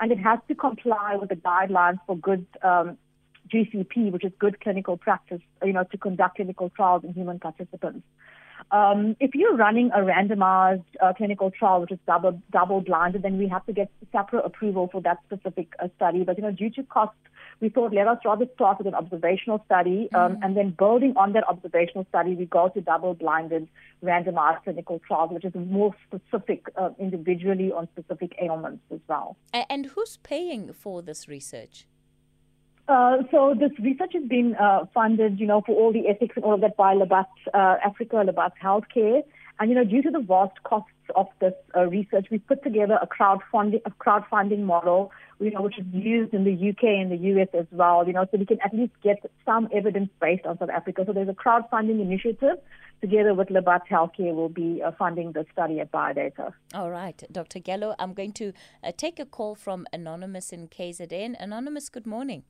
and 0.00 0.12
it 0.12 0.18
has 0.18 0.38
to 0.48 0.54
comply 0.54 1.16
with 1.16 1.28
the 1.28 1.36
guidelines 1.36 1.98
for 2.06 2.16
good 2.16 2.46
um, 2.62 2.96
GCP, 3.52 4.12
which 4.12 4.24
is 4.24 4.32
good 4.38 4.60
clinical 4.60 4.96
practice, 4.96 5.40
you 5.64 5.72
know, 5.72 5.84
to 5.84 5.98
conduct 5.98 6.36
clinical 6.36 6.70
trials 6.70 7.04
in 7.04 7.12
human 7.14 7.38
participants. 7.38 8.06
Um, 8.70 9.16
if 9.18 9.34
you're 9.34 9.56
running 9.56 9.90
a 9.94 9.98
randomized 9.98 10.84
uh, 11.00 11.14
clinical 11.14 11.50
trial, 11.50 11.80
which 11.80 11.92
is 11.92 11.98
double 12.06 12.42
double 12.50 12.80
blinded, 12.80 13.22
then 13.22 13.38
we 13.38 13.48
have 13.48 13.64
to 13.66 13.72
get 13.72 13.90
separate 14.12 14.44
approval 14.44 14.88
for 14.92 15.00
that 15.02 15.18
specific 15.26 15.72
uh, 15.82 15.88
study. 15.96 16.24
But 16.24 16.36
you 16.36 16.42
know, 16.42 16.52
due 16.52 16.70
to 16.70 16.82
cost, 16.82 17.16
we 17.60 17.68
thought 17.68 17.92
let 17.92 18.06
us 18.06 18.18
rather 18.24 18.46
start 18.54 18.78
with 18.78 18.86
an 18.86 18.94
observational 18.94 19.62
study, 19.66 20.08
um, 20.14 20.32
mm-hmm. 20.32 20.42
and 20.42 20.56
then 20.56 20.70
building 20.70 21.14
on 21.16 21.32
that 21.32 21.44
observational 21.48 22.06
study, 22.08 22.34
we 22.34 22.46
go 22.46 22.68
to 22.68 22.80
double 22.80 23.14
blinded 23.14 23.68
randomized 24.02 24.62
clinical 24.64 25.00
trials, 25.06 25.32
which 25.32 25.44
is 25.44 25.52
more 25.54 25.94
specific 26.06 26.66
uh, 26.76 26.90
individually 26.98 27.72
on 27.72 27.88
specific 27.92 28.34
ailments 28.40 28.82
as 28.92 29.00
well. 29.08 29.36
And 29.52 29.86
who's 29.86 30.18
paying 30.18 30.72
for 30.72 31.02
this 31.02 31.28
research? 31.28 31.86
Uh, 32.88 33.18
so 33.30 33.54
this 33.58 33.72
research 33.80 34.12
has 34.14 34.24
been 34.24 34.54
uh, 34.56 34.86
funded, 34.94 35.38
you 35.38 35.46
know, 35.46 35.60
for 35.66 35.74
all 35.74 35.92
the 35.92 36.08
ethics 36.08 36.34
and 36.36 36.44
all 36.44 36.54
of 36.54 36.62
that 36.62 36.76
by 36.76 36.94
Labat 36.94 37.26
uh, 37.52 37.76
Africa, 37.84 38.16
Labat 38.16 38.52
Healthcare. 38.62 39.22
And, 39.60 39.68
you 39.68 39.74
know, 39.74 39.84
due 39.84 40.02
to 40.02 40.10
the 40.10 40.20
vast 40.20 40.62
costs 40.62 40.92
of 41.14 41.26
this 41.40 41.52
uh, 41.76 41.86
research, 41.86 42.28
we 42.30 42.38
put 42.38 42.62
together 42.62 42.98
a 43.02 43.06
crowdfunding, 43.06 43.82
a 43.84 43.90
crowdfunding 43.90 44.60
model, 44.60 45.10
you 45.40 45.50
know, 45.50 45.62
which 45.62 45.78
is 45.78 45.84
used 45.92 46.34
in 46.34 46.44
the 46.44 46.70
UK 46.70 46.84
and 46.84 47.10
the 47.10 47.16
US 47.16 47.48
as 47.54 47.66
well, 47.70 48.06
you 48.06 48.12
know, 48.12 48.26
so 48.30 48.38
we 48.38 48.46
can 48.46 48.60
at 48.64 48.74
least 48.74 48.92
get 49.02 49.18
some 49.44 49.68
evidence 49.72 50.10
based 50.20 50.46
on 50.46 50.58
South 50.58 50.70
Africa. 50.70 51.04
So 51.06 51.12
there's 51.12 51.28
a 51.28 51.32
crowdfunding 51.32 52.00
initiative 52.00 52.58
together 53.00 53.34
with 53.34 53.48
Labat 53.48 53.82
Healthcare 53.90 54.34
will 54.34 54.48
be 54.48 54.82
uh, 54.82 54.90
funding 54.98 55.32
the 55.32 55.46
study 55.52 55.80
at 55.80 55.92
Biodata. 55.92 56.52
All 56.74 56.90
right, 56.90 57.22
Dr. 57.30 57.60
Gallow, 57.60 57.94
I'm 57.98 58.14
going 58.14 58.32
to 58.32 58.52
uh, 58.82 58.92
take 58.96 59.20
a 59.20 59.26
call 59.26 59.54
from 59.54 59.86
Anonymous 59.92 60.52
in 60.52 60.68
KZN. 60.68 61.36
Anonymous, 61.38 61.88
good 61.88 62.06
morning. 62.06 62.42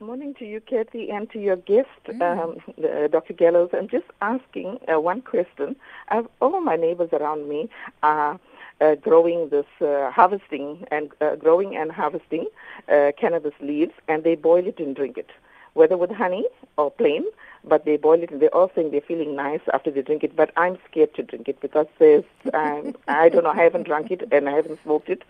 Good 0.00 0.06
morning 0.06 0.34
to 0.40 0.44
you, 0.44 0.60
Kathy, 0.60 1.10
and 1.10 1.30
to 1.30 1.38
your 1.38 1.54
guest, 1.54 1.88
mm. 2.08 2.20
um, 2.20 2.56
uh, 2.82 3.06
Dr. 3.06 3.32
Gallows. 3.32 3.70
I'm 3.72 3.88
just 3.88 4.06
asking 4.20 4.78
uh, 4.92 5.00
one 5.00 5.22
question. 5.22 5.76
I've, 6.08 6.26
all 6.40 6.60
my 6.60 6.74
neighbors 6.74 7.10
around 7.12 7.48
me 7.48 7.70
are 8.02 8.40
uh, 8.80 8.94
growing 8.96 9.48
this, 9.48 9.66
uh, 9.80 10.10
harvesting 10.10 10.86
and 10.90 11.10
uh, 11.20 11.36
growing 11.36 11.76
and 11.76 11.92
harvesting 11.92 12.46
uh, 12.88 13.12
cannabis 13.18 13.54
leaves, 13.60 13.92
and 14.08 14.24
they 14.24 14.34
boil 14.34 14.66
it 14.66 14.78
and 14.78 14.96
drink 14.96 15.18
it, 15.18 15.30
whether 15.74 15.96
with 15.96 16.10
honey 16.10 16.44
or 16.76 16.90
plain. 16.90 17.24
But 17.66 17.86
they 17.86 17.96
boil 17.96 18.22
it, 18.22 18.30
and 18.30 18.42
they're 18.42 18.54
all 18.54 18.70
saying 18.74 18.90
they're 18.90 19.00
feeling 19.00 19.34
nice 19.34 19.60
after 19.72 19.90
they 19.90 20.02
drink 20.02 20.22
it. 20.22 20.36
But 20.36 20.50
I'm 20.56 20.76
scared 20.90 21.14
to 21.14 21.22
drink 21.22 21.48
it 21.48 21.60
because 21.60 21.86
there's, 21.98 22.24
um, 22.52 22.94
I 23.08 23.30
don't 23.30 23.44
know, 23.44 23.50
I 23.50 23.62
haven't 23.62 23.84
drunk 23.84 24.10
it 24.10 24.28
and 24.30 24.50
I 24.50 24.52
haven't 24.52 24.82
smoked 24.82 25.08
it, 25.08 25.22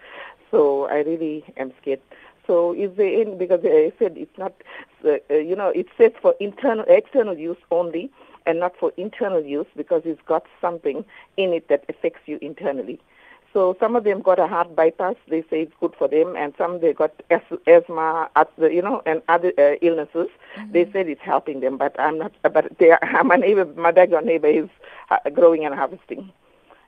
so 0.50 0.86
I 0.86 1.02
really 1.02 1.44
am 1.56 1.72
scared. 1.80 2.00
So 2.46 2.74
is 2.74 2.90
there 2.96 3.20
any, 3.20 3.36
because 3.36 3.60
I 3.64 3.92
said 3.98 4.16
it's 4.16 4.36
not, 4.36 4.52
uh, 5.04 5.18
you 5.34 5.54
know, 5.54 5.68
it 5.68 5.86
says 5.96 6.12
for 6.20 6.34
internal, 6.40 6.84
external 6.88 7.38
use 7.38 7.56
only 7.70 8.10
and 8.46 8.60
not 8.60 8.76
for 8.76 8.92
internal 8.96 9.42
use 9.42 9.66
because 9.76 10.02
it's 10.04 10.20
got 10.26 10.44
something 10.60 11.04
in 11.36 11.52
it 11.52 11.68
that 11.68 11.84
affects 11.88 12.20
you 12.26 12.38
internally. 12.42 13.00
So 13.54 13.76
some 13.78 13.94
of 13.94 14.02
them 14.02 14.20
got 14.20 14.40
a 14.40 14.48
heart 14.48 14.74
bypass. 14.74 15.14
They 15.28 15.42
say 15.42 15.62
it's 15.62 15.72
good 15.80 15.94
for 15.96 16.08
them, 16.08 16.34
and 16.36 16.52
some 16.58 16.80
they 16.80 16.92
got 16.92 17.12
asthma, 17.30 18.28
you 18.58 18.82
know, 18.82 19.00
and 19.06 19.22
other 19.28 19.52
uh, 19.56 19.76
illnesses. 19.80 20.28
Mm-hmm. 20.56 20.72
They 20.72 20.90
said 20.92 21.08
it's 21.08 21.20
helping 21.22 21.60
them, 21.60 21.78
but 21.78 21.98
I'm 22.00 22.18
not. 22.18 22.32
But 22.42 22.76
they 22.78 22.90
are, 22.90 23.00
my 23.24 23.36
neighbor, 23.36 23.64
my 23.76 23.92
background 23.92 24.26
neighbor, 24.26 24.48
is 24.48 24.68
uh, 25.10 25.30
growing 25.30 25.64
and 25.64 25.72
harvesting, 25.72 26.32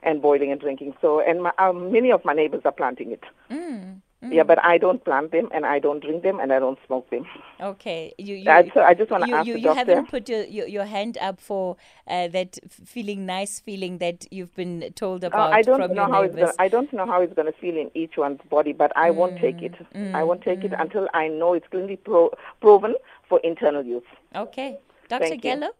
and 0.03 0.21
boiling 0.21 0.51
and 0.51 0.59
drinking. 0.59 0.93
So, 0.99 1.21
and 1.21 1.43
my, 1.43 1.53
um, 1.57 1.89
many 1.89 2.11
of 2.11 2.25
my 2.25 2.33
neighbors 2.33 2.63
are 2.65 2.73
planting 2.73 3.11
it. 3.11 3.23
Mm. 3.49 4.01
Mm. 4.23 4.33
Yeah, 4.33 4.43
but 4.43 4.63
I 4.65 4.79
don't 4.79 5.03
plant 5.05 5.31
them, 5.31 5.47
and 5.53 5.63
I 5.63 5.77
don't 5.77 5.99
drink 5.99 6.23
them, 6.23 6.39
and 6.39 6.51
I 6.51 6.57
don't 6.57 6.79
smoke 6.87 7.07
them. 7.11 7.25
Okay, 7.61 8.15
you. 8.17 8.33
you 8.33 8.49
I, 8.49 8.71
so 8.73 8.81
I 8.81 8.95
just 8.95 9.11
want 9.11 9.25
to 9.25 9.31
ask 9.31 9.45
you, 9.45 9.53
the 9.53 9.59
you 9.59 9.65
doctor. 9.65 9.79
haven't 9.79 10.09
put 10.09 10.27
your, 10.27 10.43
your, 10.45 10.67
your 10.67 10.85
hand 10.85 11.19
up 11.21 11.39
for 11.39 11.77
uh, 12.07 12.27
that 12.29 12.57
feeling 12.67 13.27
nice 13.27 13.59
feeling 13.59 13.99
that 13.99 14.25
you've 14.31 14.55
been 14.55 14.91
told 14.95 15.23
uh, 15.23 15.27
about 15.27 15.53
uh, 15.53 15.55
I 15.55 15.61
don't 15.61 15.93
know 15.93 16.07
how 16.07 16.21
neighbors. 16.23 16.39
it's 16.39 16.39
gonna, 16.39 16.53
I 16.57 16.67
don't 16.67 16.91
know 16.93 17.05
how 17.05 17.21
it's 17.21 17.33
going 17.35 17.51
to 17.51 17.59
feel 17.59 17.77
in 17.77 17.91
each 17.93 18.17
one's 18.17 18.41
body, 18.49 18.73
but 18.73 18.91
I 18.95 19.11
mm, 19.11 19.15
won't 19.15 19.37
take 19.39 19.61
it. 19.61 19.75
Mm, 19.93 20.15
I 20.15 20.23
won't 20.23 20.41
take 20.41 20.63
it 20.63 20.71
mm. 20.71 20.81
until 20.81 21.07
I 21.13 21.27
know 21.27 21.53
it's 21.53 21.67
clinically 21.67 22.03
pro- 22.03 22.33
proven 22.59 22.95
for 23.29 23.39
internal 23.43 23.83
use. 23.83 24.03
Okay, 24.35 24.79
Dr. 25.09 25.35
Gallow. 25.35 25.73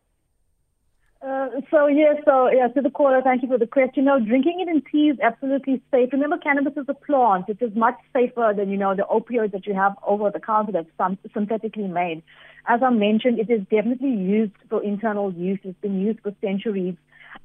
Uh, 1.19 1.47
so 1.71 1.87
yes, 1.87 2.15
so 2.25 2.47
yeah, 2.51 2.67
to 2.67 2.81
the 2.81 2.91
caller, 2.91 3.21
thank 3.23 3.41
you 3.41 3.47
for 3.47 3.57
the 3.57 3.65
question. 3.65 4.05
No, 4.05 4.19
drinking 4.19 4.59
it 4.59 4.69
in 4.69 4.83
tea 4.91 5.09
is 5.09 5.19
absolutely 5.19 5.81
safe. 5.89 6.09
Remember, 6.11 6.37
cannabis 6.37 6.73
is 6.77 6.85
a 6.87 6.93
plant. 6.93 7.45
It 7.49 7.57
is 7.59 7.75
much 7.75 7.95
safer 8.13 8.53
than 8.55 8.69
you 8.69 8.77
know 8.77 8.95
the 8.95 9.03
opioids 9.03 9.51
that 9.53 9.65
you 9.65 9.73
have 9.73 9.95
over 10.05 10.29
the 10.29 10.39
counter 10.39 10.71
that's 10.71 10.89
synthetically 11.33 11.87
made. 11.87 12.21
As 12.67 12.81
I 12.83 12.91
mentioned, 12.91 13.39
it 13.39 13.49
is 13.49 13.61
definitely 13.61 14.11
used 14.11 14.53
for 14.69 14.83
internal 14.83 15.33
use. 15.33 15.59
It's 15.63 15.79
been 15.81 15.99
used 15.99 16.19
for 16.21 16.33
centuries. 16.39 16.95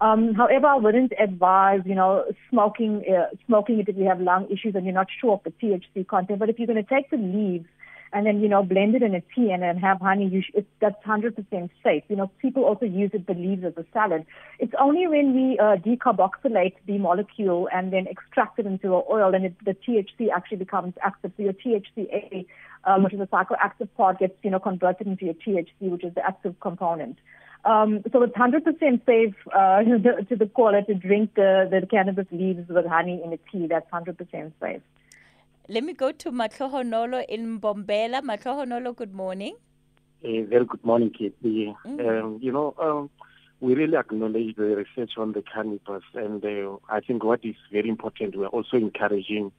Um, 0.01 0.35
however, 0.35 0.67
I 0.67 0.77
wouldn't 0.77 1.13
advise, 1.19 1.81
you 1.87 1.95
know, 1.95 2.25
smoking 2.51 3.05
uh, 3.09 3.35
smoking 3.47 3.79
it 3.79 3.89
if 3.89 3.97
you 3.97 4.05
have 4.05 4.21
lung 4.21 4.47
issues 4.51 4.75
and 4.75 4.85
you're 4.85 4.95
not 4.95 5.09
sure 5.19 5.35
of 5.35 5.45
the 5.45 5.51
THC 5.51 6.07
content. 6.07 6.41
But 6.41 6.51
if 6.51 6.59
you're 6.59 6.67
going 6.67 6.85
to 6.85 6.95
take 6.95 7.09
the 7.11 7.17
leaves 7.17 7.67
and 8.13 8.27
then 8.27 8.41
you 8.41 8.49
know 8.49 8.63
blend 8.63 8.95
it 8.95 9.03
in 9.03 9.15
a 9.15 9.21
tea 9.35 9.51
and 9.51 9.63
then 9.63 9.77
have 9.77 10.01
honey. 10.01 10.29
You 10.29 10.43
sh- 10.43 10.53
it's, 10.55 10.69
that's 10.81 11.03
100% 11.05 11.71
safe. 11.83 12.05
You 12.09 12.17
know, 12.17 12.31
people 12.41 12.65
also 12.65 12.87
use 12.87 13.11
it 13.13 13.27
the 13.27 13.35
leaves 13.35 13.65
as 13.65 13.75
a 13.77 13.85
salad. 13.93 14.27
It's 14.59 14.75
only 14.81 15.07
when 15.07 15.35
we 15.35 15.59
uh, 15.59 15.77
decarboxylate 15.77 16.75
the 16.87 16.99
molecule 16.99 17.69
and 17.73 17.93
then 17.93 18.07
extract 18.07 18.59
it 18.59 18.67
into 18.67 18.97
an 18.97 19.03
oil, 19.11 19.35
and 19.35 19.47
it, 19.47 19.55
the 19.65 19.75
THC 19.75 20.29
actually 20.35 20.59
becomes 20.59 20.95
active. 21.03 21.33
So 21.37 21.43
your 21.45 21.55
THCA, 21.55 22.47
um, 22.85 23.05
which 23.05 23.15
is 23.15 23.21
a 23.21 23.27
psychoactive 23.27 23.89
part, 23.97 24.19
gets 24.19 24.35
you 24.43 24.51
know 24.51 24.61
converted 24.61 25.07
into 25.07 25.25
your 25.25 25.35
THC, 25.35 25.91
which 25.91 26.05
is 26.05 26.15
the 26.15 26.25
active 26.25 26.59
component. 26.61 27.19
Um, 27.65 28.03
so 28.13 28.23
it's 28.23 28.35
100% 28.35 29.07
safe 29.07 29.35
uh, 29.55 29.83
to 30.29 30.37
the 30.37 30.47
caller 30.47 30.83
to 30.83 30.95
drink 30.95 31.35
the, 31.37 31.69
the 31.71 31.87
cannabis 31.87 32.27
leaves 32.33 32.69
with 32.69 32.87
honey 32.87 33.23
in 33.25 33.33
a 33.33 33.39
tea. 33.51 33.69
That's 33.69 33.89
100% 33.91 34.53
safe. 34.61 34.83
Let 35.69 35.85
me 35.85 35.93
go 35.93 36.11
to 36.11 36.33
Matlohonolo 36.33 37.25
in 37.29 37.61
Mbombela. 37.61 38.21
Matlohonolo, 38.21 38.97
good 38.97 39.15
morning. 39.15 39.55
A 40.25 40.43
very 40.43 40.65
good 40.65 40.85
morning, 40.85 41.11
Kitty. 41.11 41.73
Mm. 41.87 42.01
Um, 42.25 42.39
you 42.43 42.51
know, 42.51 42.75
um, 42.81 43.11
we 43.61 43.75
really 43.77 43.97
acknowledge 43.97 44.57
the 44.57 44.75
research 44.75 45.13
on 45.17 45.33
the 45.33 45.43
cannabis, 45.43 46.03
and 46.15 46.45
uh, 46.45 46.79
I 46.89 46.99
think 46.99 47.23
what 47.23 47.45
is 47.45 47.55
very 47.71 47.89
important, 47.89 48.35
we're 48.37 48.49
also 48.49 48.77
encouraging 48.77 49.53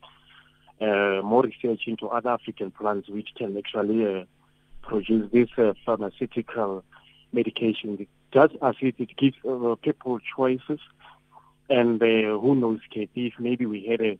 uh, 0.81 1.21
more 1.23 1.43
research 1.43 1.83
into 1.87 2.07
other 2.07 2.31
African 2.31 2.71
plants 2.71 3.07
which 3.07 3.29
can 3.37 3.57
actually 3.57 4.05
uh, 4.05 4.23
produce 4.81 5.31
this 5.31 5.47
uh, 5.57 5.71
pharmaceutical 5.85 6.83
medication. 7.31 8.05
Just 8.33 8.55
as 8.61 8.75
it, 8.81 8.95
it 8.97 9.15
gives 9.15 9.37
uh, 9.49 9.75
people 9.81 10.19
choices, 10.35 10.79
and 11.69 12.03
uh, 12.03 12.37
who 12.41 12.55
knows, 12.55 12.81
Katie, 12.93 13.27
if 13.27 13.35
maybe 13.39 13.65
we 13.65 13.85
had 13.89 14.01
a 14.01 14.19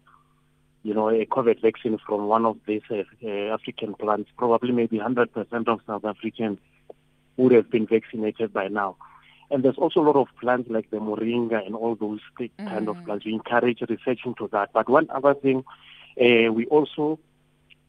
you 0.83 0.93
know, 0.93 1.09
a 1.09 1.25
COVID 1.25 1.61
vaccine 1.61 1.97
from 2.05 2.27
one 2.27 2.45
of 2.45 2.57
these 2.67 2.81
uh, 2.91 3.03
uh, 3.25 3.53
African 3.53 3.95
plants, 3.95 4.29
probably 4.37 4.73
maybe 4.73 4.99
100% 4.99 5.67
of 5.67 5.79
South 5.87 6.05
Africans 6.05 6.59
would 7.37 7.53
have 7.53 7.71
been 7.71 7.87
vaccinated 7.87 8.53
by 8.53 8.67
now. 8.67 8.97
And 9.49 9.63
there's 9.63 9.77
also 9.77 10.01
a 10.01 10.07
lot 10.07 10.17
of 10.17 10.27
plants 10.41 10.69
like 10.69 10.89
the 10.89 10.97
moringa 10.97 11.65
and 11.65 11.75
all 11.75 11.95
those 11.95 12.19
mm-hmm. 12.39 12.67
kind 12.67 12.89
of 12.89 13.03
plants. 13.05 13.25
We 13.25 13.33
encourage 13.33 13.81
research 13.81 14.21
into 14.25 14.49
that. 14.51 14.73
But 14.73 14.89
one 14.89 15.07
other 15.09 15.33
thing, 15.33 15.63
uh, 16.19 16.51
we 16.51 16.65
also, 16.67 17.19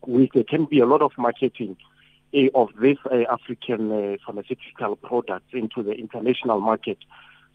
we, 0.06 0.30
there 0.32 0.44
can 0.44 0.66
be 0.66 0.78
a 0.78 0.86
lot 0.86 1.02
of 1.02 1.12
marketing 1.18 1.76
uh, 2.32 2.46
of 2.54 2.70
these 2.80 2.98
uh, 3.10 3.24
African 3.30 3.90
uh, 3.90 4.16
pharmaceutical 4.24 4.96
products 4.96 5.52
into 5.52 5.82
the 5.82 5.92
international 5.92 6.60
market 6.60 6.98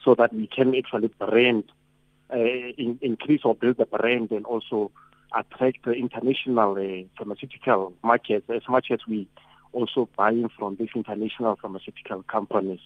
so 0.03 0.15
that 0.15 0.33
we 0.33 0.47
can 0.47 0.75
actually 0.75 1.09
brand, 1.19 1.63
in, 2.31 2.99
increase 3.01 3.41
or 3.43 3.55
build 3.55 3.77
the 3.77 3.85
brand 3.85 4.31
and 4.31 4.45
also 4.45 4.91
attract 5.37 5.85
the 5.85 5.91
international 5.91 6.73
uh, 6.73 7.07
pharmaceutical 7.17 7.93
markets 8.03 8.45
as 8.49 8.61
much 8.69 8.87
as 8.91 8.99
we 9.07 9.27
also 9.71 10.09
buying 10.17 10.49
from 10.57 10.75
these 10.77 10.89
international 10.95 11.57
pharmaceutical 11.61 12.23
companies. 12.23 12.79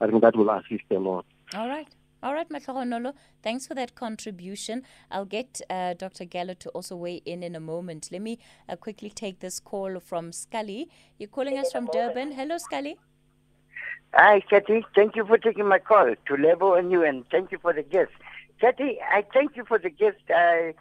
I 0.00 0.06
think 0.06 0.22
that 0.22 0.36
will 0.36 0.50
assist 0.50 0.84
a 0.90 0.98
lot. 0.98 1.26
All 1.54 1.68
right. 1.68 1.88
All 2.22 2.34
right, 2.34 2.46
Matlohonolo, 2.50 3.14
thanks 3.42 3.66
for 3.66 3.74
that 3.76 3.94
contribution. 3.94 4.82
I'll 5.10 5.24
get 5.24 5.62
uh, 5.70 5.94
Dr. 5.94 6.26
Gallow 6.26 6.52
to 6.58 6.68
also 6.70 6.94
weigh 6.94 7.22
in 7.24 7.42
in 7.42 7.56
a 7.56 7.60
moment. 7.60 8.10
Let 8.12 8.20
me 8.20 8.38
uh, 8.68 8.76
quickly 8.76 9.08
take 9.08 9.40
this 9.40 9.58
call 9.58 9.98
from 10.00 10.30
Scully. 10.30 10.90
You're 11.18 11.30
calling 11.30 11.56
us 11.58 11.72
from 11.72 11.86
Durban. 11.86 12.32
Hello, 12.32 12.58
Scully. 12.58 12.98
Hi, 14.12 14.40
Kathy. 14.40 14.84
Thank 14.94 15.16
you 15.16 15.24
for 15.24 15.38
taking 15.38 15.66
my 15.66 15.78
call 15.78 16.14
to 16.26 16.36
Lebo 16.36 16.76
on 16.76 16.90
you, 16.90 17.04
and 17.04 17.24
thank 17.30 17.52
you 17.52 17.58
for 17.58 17.72
the 17.72 17.82
gift. 17.82 18.12
Kathy, 18.60 18.98
I 19.00 19.24
thank 19.32 19.56
you 19.56 19.64
for 19.64 19.78
the 19.78 19.88
gift. 19.88 20.20
I 20.28 20.74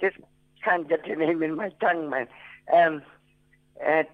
just 0.00 0.16
can't 0.64 0.88
get 0.88 1.06
your 1.06 1.16
name 1.16 1.42
in 1.42 1.56
my 1.56 1.70
tongue, 1.80 2.10
man. 2.10 2.26
Um, 2.72 3.02
and 3.84 4.06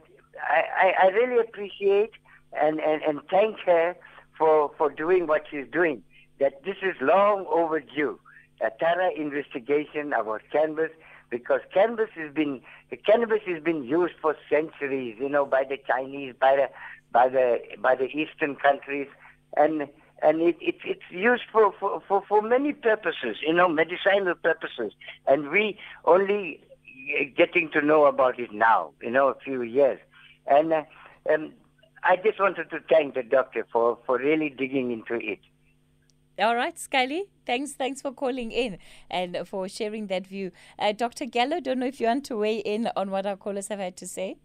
I, 0.43 0.93
I, 1.03 1.07
really 1.09 1.41
appreciate 1.41 2.11
and, 2.53 2.81
and, 2.81 3.03
and 3.03 3.21
thank 3.31 3.59
her 3.61 3.97
for, 4.37 4.71
for 4.77 4.91
doing 4.91 5.27
what 5.27 5.45
she's 5.51 5.67
doing. 5.71 6.03
That 6.41 6.65
this 6.65 6.77
is 6.83 6.97
long 7.01 7.47
overdue. 7.51 8.19
A 8.63 8.71
thorough 8.79 9.11
investigation 9.15 10.13
about 10.13 10.43
cannabis 10.53 10.91
because 11.31 11.61
cannabis 11.73 12.11
has 12.15 12.33
been 12.35 12.61
cannabis 13.07 13.41
has 13.47 13.63
been 13.63 13.85
used 13.85 14.15
for 14.21 14.37
centuries, 14.51 15.17
you 15.19 15.29
know, 15.29 15.47
by 15.47 15.65
the 15.65 15.79
Chinese, 15.87 16.35
by 16.39 16.57
the 16.57 16.69
by 17.13 17.29
the 17.29 17.59
by 17.81 17.95
the 17.95 18.07
Eastern 18.07 18.57
countries, 18.57 19.09
and 19.57 19.89
and 20.23 20.41
it, 20.41 20.57
it, 20.61 20.77
it's 20.85 21.11
used 21.11 21.43
for, 21.53 21.73
for, 21.79 22.03
for, 22.07 22.23
for 22.29 22.43
many 22.43 22.73
purposes, 22.73 23.37
you 23.47 23.53
know, 23.53 23.69
medicinal 23.69 24.35
purposes. 24.35 24.93
And 25.27 25.51
we 25.51 25.79
only 26.05 26.61
getting 27.37 27.71
to 27.73 27.83
know 27.83 28.07
about 28.07 28.39
it 28.39 28.53
now, 28.53 28.91
you 29.03 29.11
know, 29.11 29.29
a 29.29 29.35
few 29.35 29.63
years. 29.63 29.99
And 30.47 30.73
uh, 30.73 30.83
um, 31.33 31.53
I 32.03 32.17
just 32.17 32.41
wanted 32.41 32.71
to 32.71 32.81
thank 32.89 33.15
the 33.15 33.23
doctor 33.23 33.67
for, 33.73 33.99
for 34.07 34.19
really 34.19 34.51
digging 34.51 34.91
into 34.93 35.15
it. 35.15 35.41
All 36.39 36.55
right, 36.55 36.79
Scully. 36.79 37.25
Thanks, 37.45 37.73
thanks 37.73 38.01
for 38.01 38.13
calling 38.13 38.51
in 38.51 38.79
and 39.11 39.47
for 39.47 39.69
sharing 39.69 40.07
that 40.07 40.27
view. 40.27 40.53
Uh, 40.79 40.93
Dr. 40.93 41.27
Gallow, 41.27 41.61
don't 41.61 41.79
know 41.79 41.87
if 41.87 42.01
you 42.01 42.07
want 42.07 42.25
to 42.27 42.37
weigh 42.37 42.59
in 42.59 42.89
on 42.97 43.11
what 43.11 43.27
our 43.27 43.37
callers 43.37 43.69
have 43.69 43.79
had 43.79 43.97
to 43.99 44.07
say. 44.07 44.37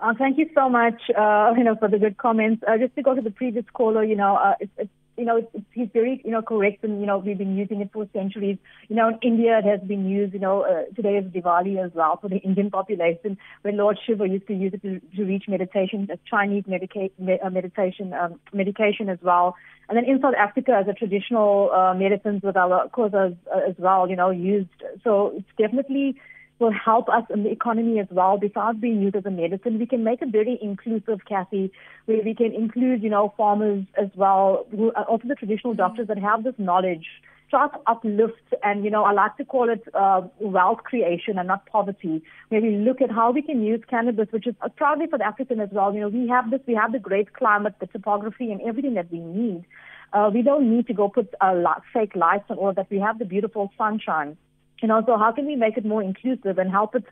Uh, 0.00 0.12
thank 0.18 0.38
you 0.38 0.48
so 0.54 0.68
much, 0.68 1.00
uh, 1.16 1.52
you 1.56 1.64
know, 1.64 1.76
for 1.76 1.88
the 1.88 1.98
good 1.98 2.16
comments. 2.16 2.62
Uh, 2.66 2.78
just 2.78 2.94
to 2.96 3.02
go 3.02 3.14
to 3.14 3.22
the 3.22 3.30
previous 3.30 3.64
caller, 3.72 4.04
you 4.04 4.16
know, 4.16 4.36
uh, 4.36 4.54
it's, 4.60 4.72
it's 4.78 4.90
you 5.16 5.24
know, 5.24 5.36
it's, 5.36 5.64
he's 5.72 5.88
very, 5.92 6.20
you 6.24 6.32
know, 6.32 6.42
correct, 6.42 6.82
and 6.82 7.00
you 7.00 7.06
know, 7.06 7.18
we've 7.18 7.38
been 7.38 7.56
using 7.56 7.80
it 7.80 7.90
for 7.92 8.08
centuries. 8.12 8.58
You 8.88 8.96
know, 8.96 9.08
in 9.08 9.18
India, 9.22 9.58
it 9.58 9.64
has 9.64 9.80
been 9.86 10.08
used. 10.08 10.34
You 10.34 10.40
know, 10.40 10.62
uh, 10.62 10.92
today 10.96 11.16
is 11.18 11.24
Diwali 11.26 11.84
as 11.84 11.92
well 11.94 12.18
for 12.20 12.28
the 12.28 12.38
Indian 12.38 12.70
population, 12.70 13.38
where 13.62 13.72
Lord 13.72 13.96
Shiva 14.04 14.28
used 14.28 14.48
to 14.48 14.54
use 14.54 14.74
it 14.74 14.82
to, 14.82 15.00
to 15.16 15.24
reach 15.24 15.44
meditation, 15.46 16.08
a 16.12 16.18
Chinese 16.28 16.64
medica- 16.66 17.10
uh, 17.20 17.50
meditation 17.50 18.12
um, 18.12 18.40
medication 18.52 19.08
as 19.08 19.18
well. 19.22 19.54
And 19.88 19.96
then 19.96 20.04
in 20.04 20.20
South 20.20 20.34
Africa, 20.36 20.72
as 20.80 20.88
a 20.88 20.94
traditional 20.94 21.70
uh, 21.70 21.94
medicines 21.94 22.42
with 22.42 22.56
our 22.56 22.88
causes 22.88 23.36
uh, 23.54 23.68
as 23.68 23.76
well, 23.78 24.08
you 24.10 24.16
know, 24.16 24.30
used. 24.30 24.70
So 25.04 25.34
it's 25.36 25.46
definitely 25.56 26.16
will 26.58 26.72
help 26.72 27.08
us 27.08 27.24
in 27.30 27.42
the 27.42 27.50
economy 27.50 27.98
as 27.98 28.06
well. 28.10 28.38
Besides 28.38 28.78
being 28.78 29.02
used 29.02 29.16
as 29.16 29.26
a 29.26 29.30
medicine, 29.30 29.78
we 29.78 29.86
can 29.86 30.04
make 30.04 30.22
it 30.22 30.30
very 30.30 30.58
inclusive, 30.62 31.20
Kathy, 31.28 31.72
where 32.06 32.22
we 32.22 32.34
can 32.34 32.54
include, 32.54 33.02
you 33.02 33.10
know, 33.10 33.34
farmers 33.36 33.84
as 34.00 34.08
well, 34.14 34.66
who 34.70 34.92
are 34.94 35.04
also 35.04 35.28
the 35.28 35.34
traditional 35.34 35.72
mm-hmm. 35.72 35.82
doctors 35.82 36.08
that 36.08 36.18
have 36.18 36.44
this 36.44 36.54
knowledge. 36.58 37.06
Try 37.50 37.68
to 37.68 37.78
uplift, 37.86 38.54
and 38.62 38.84
you 38.84 38.90
know, 38.90 39.04
I 39.04 39.12
like 39.12 39.36
to 39.36 39.44
call 39.44 39.68
it 39.68 39.82
uh, 39.94 40.22
wealth 40.40 40.78
creation 40.78 41.38
and 41.38 41.46
not 41.46 41.66
poverty. 41.66 42.22
Where 42.48 42.60
we 42.60 42.76
look 42.78 43.00
at 43.02 43.10
how 43.10 43.32
we 43.32 43.42
can 43.42 43.62
use 43.62 43.80
cannabis, 43.88 44.28
which 44.30 44.46
is 44.46 44.54
proudly 44.76 45.06
for 45.08 45.18
the 45.18 45.26
African 45.26 45.60
as 45.60 45.68
well. 45.70 45.92
You 45.94 46.00
know, 46.00 46.08
we 46.08 46.26
have 46.28 46.50
this, 46.50 46.60
we 46.66 46.74
have 46.74 46.92
the 46.92 46.98
great 46.98 47.34
climate, 47.34 47.74
the 47.80 47.86
topography, 47.86 48.50
and 48.50 48.60
everything 48.62 48.94
that 48.94 49.12
we 49.12 49.20
need. 49.20 49.64
Uh, 50.12 50.30
we 50.32 50.42
don't 50.42 50.74
need 50.74 50.86
to 50.86 50.94
go 50.94 51.08
put 51.08 51.34
uh, 51.40 51.54
fake 51.92 52.16
lights 52.16 52.44
on 52.48 52.56
all 52.56 52.72
that. 52.72 52.90
We 52.90 52.98
have 52.98 53.18
the 53.18 53.24
beautiful 53.24 53.70
sunshine. 53.76 54.36
You 54.84 54.88
know, 54.88 55.02
so 55.06 55.16
how 55.16 55.32
can 55.32 55.46
we 55.46 55.56
make 55.56 55.78
it 55.78 55.86
more 55.86 56.02
inclusive 56.02 56.58
and 56.58 56.70
help 56.70 56.94
it 56.94 57.04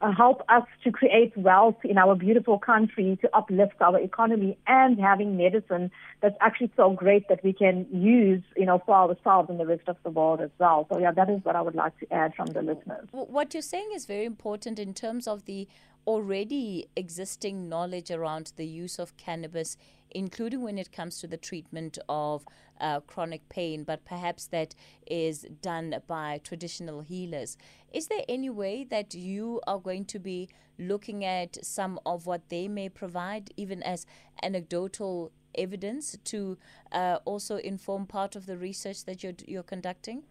uh, 0.00 0.10
help 0.10 0.42
us 0.48 0.64
to 0.82 0.90
create 0.90 1.32
wealth 1.36 1.76
in 1.84 1.96
our 1.96 2.16
beautiful 2.16 2.58
country 2.58 3.16
to 3.22 3.30
uplift 3.32 3.80
our 3.80 4.00
economy 4.00 4.58
and 4.66 4.98
having 4.98 5.36
medicine 5.36 5.92
that's 6.22 6.34
actually 6.40 6.72
so 6.76 6.90
great 6.90 7.28
that 7.28 7.44
we 7.44 7.52
can 7.52 7.86
use, 7.92 8.42
you 8.56 8.66
know, 8.66 8.82
for 8.84 8.96
ourselves 8.96 9.48
and 9.48 9.60
the 9.60 9.66
rest 9.66 9.86
of 9.86 9.96
the 10.02 10.10
world 10.10 10.40
as 10.40 10.50
well. 10.58 10.88
So 10.90 10.98
yeah, 10.98 11.12
that 11.12 11.30
is 11.30 11.44
what 11.44 11.54
I 11.54 11.60
would 11.60 11.76
like 11.76 11.96
to 12.00 12.12
add 12.12 12.34
from 12.34 12.46
the 12.46 12.62
listeners. 12.62 13.06
What 13.12 13.54
you're 13.54 13.62
saying 13.62 13.90
is 13.94 14.06
very 14.06 14.24
important 14.24 14.80
in 14.80 14.92
terms 14.92 15.28
of 15.28 15.44
the 15.44 15.68
already 16.06 16.88
existing 16.96 17.68
knowledge 17.68 18.10
around 18.10 18.52
the 18.56 18.66
use 18.66 18.98
of 18.98 19.16
cannabis, 19.16 19.76
including 20.10 20.62
when 20.62 20.78
it 20.78 20.92
comes 20.92 21.20
to 21.20 21.26
the 21.26 21.36
treatment 21.36 21.98
of 22.08 22.44
uh, 22.80 23.00
chronic 23.00 23.48
pain, 23.48 23.84
but 23.84 24.04
perhaps 24.04 24.46
that 24.46 24.74
is 25.06 25.46
done 25.62 25.94
by 26.06 26.40
traditional 26.42 27.00
healers. 27.00 27.56
Is 27.92 28.08
there 28.08 28.24
any 28.28 28.50
way 28.50 28.84
that 28.84 29.14
you 29.14 29.60
are 29.66 29.78
going 29.78 30.04
to 30.06 30.18
be 30.18 30.48
looking 30.78 31.24
at 31.24 31.64
some 31.64 32.00
of 32.06 32.26
what 32.26 32.48
they 32.48 32.68
may 32.68 32.88
provide, 32.88 33.50
even 33.56 33.82
as 33.82 34.06
anecdotal 34.42 35.30
evidence, 35.54 36.16
to 36.24 36.56
uh, 36.92 37.18
also 37.24 37.56
inform 37.56 38.06
part 38.06 38.34
of 38.34 38.46
the 38.46 38.56
research 38.56 39.04
that 39.04 39.22
you're, 39.22 39.34
you're 39.46 39.62
conducting? 39.62 40.22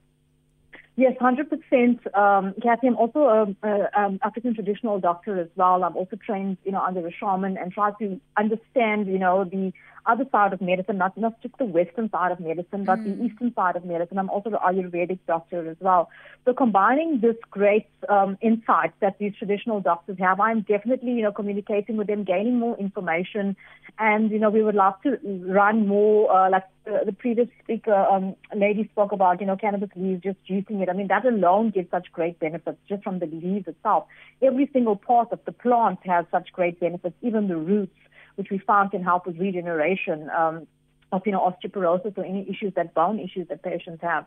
Yes, 0.99 1.13
100%. 1.21 2.13
Um, 2.13 2.53
Kathy, 2.61 2.87
I'm 2.87 2.97
also 2.97 3.55
an 3.63 3.87
um, 3.95 4.19
African 4.21 4.53
traditional 4.53 4.99
doctor 4.99 5.39
as 5.39 5.47
well. 5.55 5.85
I'm 5.85 5.95
also 5.95 6.17
trained, 6.17 6.57
you 6.65 6.73
know, 6.73 6.81
under 6.81 7.07
a 7.07 7.09
shaman 7.09 7.55
and 7.57 7.71
try 7.71 7.91
to 7.99 8.19
understand, 8.35 9.07
you 9.07 9.17
know, 9.17 9.45
the 9.45 9.71
other 10.05 10.25
side 10.31 10.53
of 10.53 10.61
medicine, 10.61 10.97
not, 10.97 11.17
not 11.17 11.41
just 11.41 11.57
the 11.57 11.65
Western 11.65 12.09
side 12.09 12.31
of 12.31 12.39
medicine, 12.39 12.85
but 12.85 13.03
the 13.03 13.11
Eastern 13.23 13.53
side 13.53 13.75
of 13.75 13.85
medicine. 13.85 14.17
I'm 14.17 14.29
also 14.29 14.49
the 14.49 14.57
Ayurvedic 14.57 15.19
doctor 15.27 15.69
as 15.69 15.77
well. 15.79 16.09
So 16.45 16.53
combining 16.53 17.19
this 17.21 17.35
great 17.51 17.87
um, 18.07 18.37
insight 18.41 18.93
that 19.01 19.19
these 19.19 19.33
traditional 19.37 19.81
doctors 19.81 20.17
have, 20.19 20.39
I'm 20.39 20.61
definitely, 20.61 21.11
you 21.11 21.21
know, 21.23 21.31
communicating 21.31 21.97
with 21.97 22.07
them, 22.07 22.23
gaining 22.23 22.59
more 22.59 22.77
information, 22.77 23.55
and 23.97 24.31
you 24.31 24.39
know, 24.39 24.49
we 24.49 24.63
would 24.63 24.75
love 24.75 24.95
to 25.03 25.17
run 25.45 25.87
more, 25.87 26.31
uh, 26.31 26.49
like 26.49 26.63
uh, 26.87 27.03
the 27.03 27.11
previous 27.11 27.47
speaker 27.63 27.93
um, 27.93 28.35
lady 28.55 28.89
spoke 28.91 29.11
about, 29.11 29.41
you 29.41 29.47
know, 29.47 29.57
cannabis 29.57 29.89
leaves, 29.95 30.23
just 30.23 30.37
juicing 30.49 30.81
it. 30.81 30.89
I 30.89 30.93
mean, 30.93 31.07
that 31.07 31.25
alone 31.25 31.71
gives 31.71 31.91
such 31.91 32.11
great 32.11 32.39
benefits 32.39 32.77
just 32.87 33.03
from 33.03 33.19
the 33.19 33.25
leaves 33.25 33.67
itself. 33.67 34.05
Every 34.41 34.69
single 34.71 34.95
part 34.95 35.31
of 35.31 35.39
the 35.45 35.51
plant 35.51 35.99
has 36.05 36.25
such 36.31 36.51
great 36.53 36.79
benefits, 36.79 37.15
even 37.21 37.47
the 37.47 37.57
roots, 37.57 37.93
which 38.39 38.49
we 38.49 38.57
found 38.57 38.89
can 38.91 39.03
help 39.03 39.27
with 39.27 39.37
regeneration 39.37 40.29
um, 40.29 40.65
of, 41.11 41.21
you 41.25 41.33
know, 41.33 41.43
osteoporosis 41.47 42.17
or 42.17 42.23
any 42.23 42.49
issues 42.49 42.73
that 42.75 42.93
bone 42.93 43.19
issues 43.19 43.49
that 43.49 43.61
patients 43.61 44.01
have. 44.01 44.25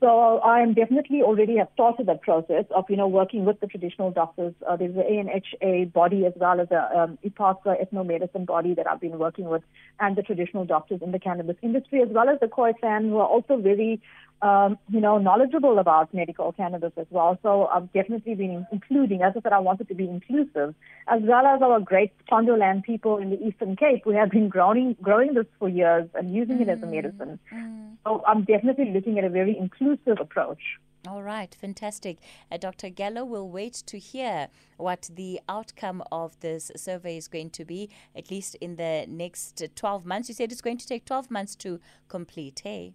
So 0.00 0.38
I 0.38 0.62
am 0.62 0.74
definitely 0.74 1.22
already 1.22 1.58
have 1.58 1.68
started 1.74 2.06
that 2.06 2.22
process 2.22 2.64
of, 2.74 2.86
you 2.90 2.96
know, 2.96 3.06
working 3.06 3.44
with 3.44 3.60
the 3.60 3.68
traditional 3.68 4.10
doctors. 4.10 4.52
Uh, 4.68 4.74
there's 4.74 4.96
the 4.96 5.02
ANHA 5.02 5.92
body 5.92 6.26
as 6.26 6.32
well 6.34 6.60
as 6.60 6.72
a 6.72 6.82
um, 6.98 7.18
ethnomedicine 7.24 8.44
body 8.44 8.74
that 8.74 8.88
I've 8.88 9.00
been 9.00 9.16
working 9.16 9.44
with 9.44 9.62
and 10.00 10.16
the 10.16 10.22
traditional 10.22 10.64
doctors 10.64 11.02
in 11.02 11.12
the 11.12 11.20
cannabis 11.20 11.56
industry 11.62 12.02
as 12.02 12.08
well 12.10 12.28
as 12.28 12.40
the 12.40 12.48
Khoisan 12.48 13.10
who 13.10 13.18
are 13.18 13.28
also 13.28 13.58
very 13.58 14.02
um, 14.42 14.76
you 14.90 15.00
know, 15.00 15.18
knowledgeable 15.18 15.78
about 15.78 16.12
medical 16.12 16.52
cannabis 16.52 16.92
as 16.96 17.06
well. 17.10 17.38
So 17.42 17.66
I've 17.66 17.92
definitely 17.92 18.34
been 18.34 18.66
including, 18.72 19.22
as 19.22 19.34
I 19.36 19.40
said, 19.40 19.52
I 19.52 19.60
wanted 19.60 19.88
to 19.88 19.94
be 19.94 20.08
inclusive, 20.08 20.74
as 21.06 21.22
well 21.22 21.46
as 21.46 21.62
our 21.62 21.78
great 21.78 22.12
Pondoland 22.30 22.82
people 22.82 23.18
in 23.18 23.30
the 23.30 23.40
Eastern 23.40 23.76
Cape 23.76 24.02
who 24.04 24.10
have 24.10 24.30
been 24.30 24.48
growing 24.48 24.96
growing 25.00 25.34
this 25.34 25.46
for 25.58 25.68
years 25.68 26.08
and 26.14 26.34
using 26.34 26.58
mm. 26.58 26.62
it 26.62 26.68
as 26.68 26.82
a 26.82 26.86
medicine. 26.86 27.38
Mm. 27.54 27.96
So 28.04 28.22
I'm 28.26 28.42
definitely 28.42 28.90
looking 28.92 29.18
at 29.18 29.24
a 29.24 29.30
very 29.30 29.56
inclusive 29.56 30.18
approach. 30.18 30.60
All 31.06 31.22
right, 31.22 31.52
fantastic. 31.52 32.18
Uh, 32.50 32.58
Dr. 32.58 32.88
Gallow 32.88 33.24
will 33.24 33.48
wait 33.48 33.74
to 33.86 33.98
hear 33.98 34.48
what 34.76 35.10
the 35.12 35.40
outcome 35.48 36.02
of 36.12 36.38
this 36.40 36.70
survey 36.76 37.16
is 37.16 37.26
going 37.26 37.50
to 37.50 37.64
be, 37.64 37.90
at 38.14 38.30
least 38.30 38.54
in 38.60 38.76
the 38.76 39.04
next 39.08 39.62
12 39.74 40.06
months. 40.06 40.28
You 40.28 40.34
said 40.36 40.52
it's 40.52 40.60
going 40.60 40.78
to 40.78 40.86
take 40.86 41.04
12 41.04 41.28
months 41.28 41.56
to 41.56 41.80
complete, 42.08 42.60
hey? 42.62 42.94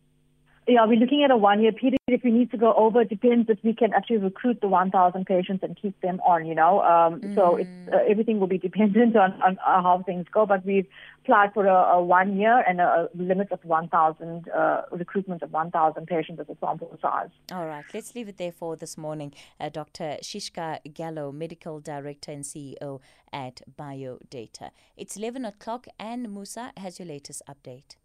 Yeah, 0.67 0.85
we're 0.85 0.99
looking 0.99 1.23
at 1.23 1.31
a 1.31 1.37
one-year 1.37 1.71
period. 1.71 1.97
If 2.07 2.23
we 2.25 2.31
need 2.31 2.51
to 2.51 2.57
go 2.57 2.73
over, 2.73 3.01
it 3.01 3.09
depends 3.09 3.49
if 3.49 3.57
we 3.63 3.73
can 3.73 3.93
actually 3.93 4.17
recruit 4.17 4.59
the 4.59 4.67
1,000 4.67 5.25
patients 5.25 5.63
and 5.63 5.77
keep 5.81 5.99
them 6.01 6.19
on. 6.27 6.45
You 6.45 6.55
know, 6.55 6.81
um, 6.81 7.21
mm. 7.21 7.35
so 7.35 7.55
it's, 7.55 7.69
uh, 7.91 7.99
everything 8.09 8.41
will 8.41 8.47
be 8.47 8.57
dependent 8.57 9.15
on, 9.15 9.31
on 9.41 9.57
how 9.63 10.03
things 10.05 10.25
go. 10.29 10.45
But 10.45 10.65
we've 10.65 10.85
applied 11.23 11.53
for 11.53 11.65
a, 11.67 11.73
a 11.73 12.03
one 12.03 12.37
year 12.37 12.63
and 12.67 12.81
a, 12.81 12.83
a 12.83 13.09
limit 13.15 13.49
of 13.53 13.63
1,000 13.63 14.49
uh, 14.49 14.81
recruitment 14.91 15.41
of 15.41 15.53
1,000 15.53 16.05
patients 16.05 16.41
as 16.41 16.49
a 16.49 16.57
sample 16.59 16.97
size. 17.01 17.29
All 17.53 17.65
right, 17.65 17.85
let's 17.93 18.13
leave 18.13 18.27
it 18.27 18.37
there 18.37 18.51
for 18.51 18.75
this 18.75 18.97
morning. 18.97 19.33
Uh, 19.59 19.69
Dr. 19.69 20.17
Shishka 20.21 20.79
Gallow, 20.93 21.31
Medical 21.31 21.79
Director 21.79 22.31
and 22.31 22.43
CEO 22.43 22.99
at 23.31 23.61
BioData. 23.79 24.71
It's 24.97 25.15
11 25.15 25.45
o'clock, 25.45 25.87
and 25.97 26.33
Musa 26.33 26.73
has 26.75 26.99
your 26.99 27.07
latest 27.07 27.41
update. 27.47 27.95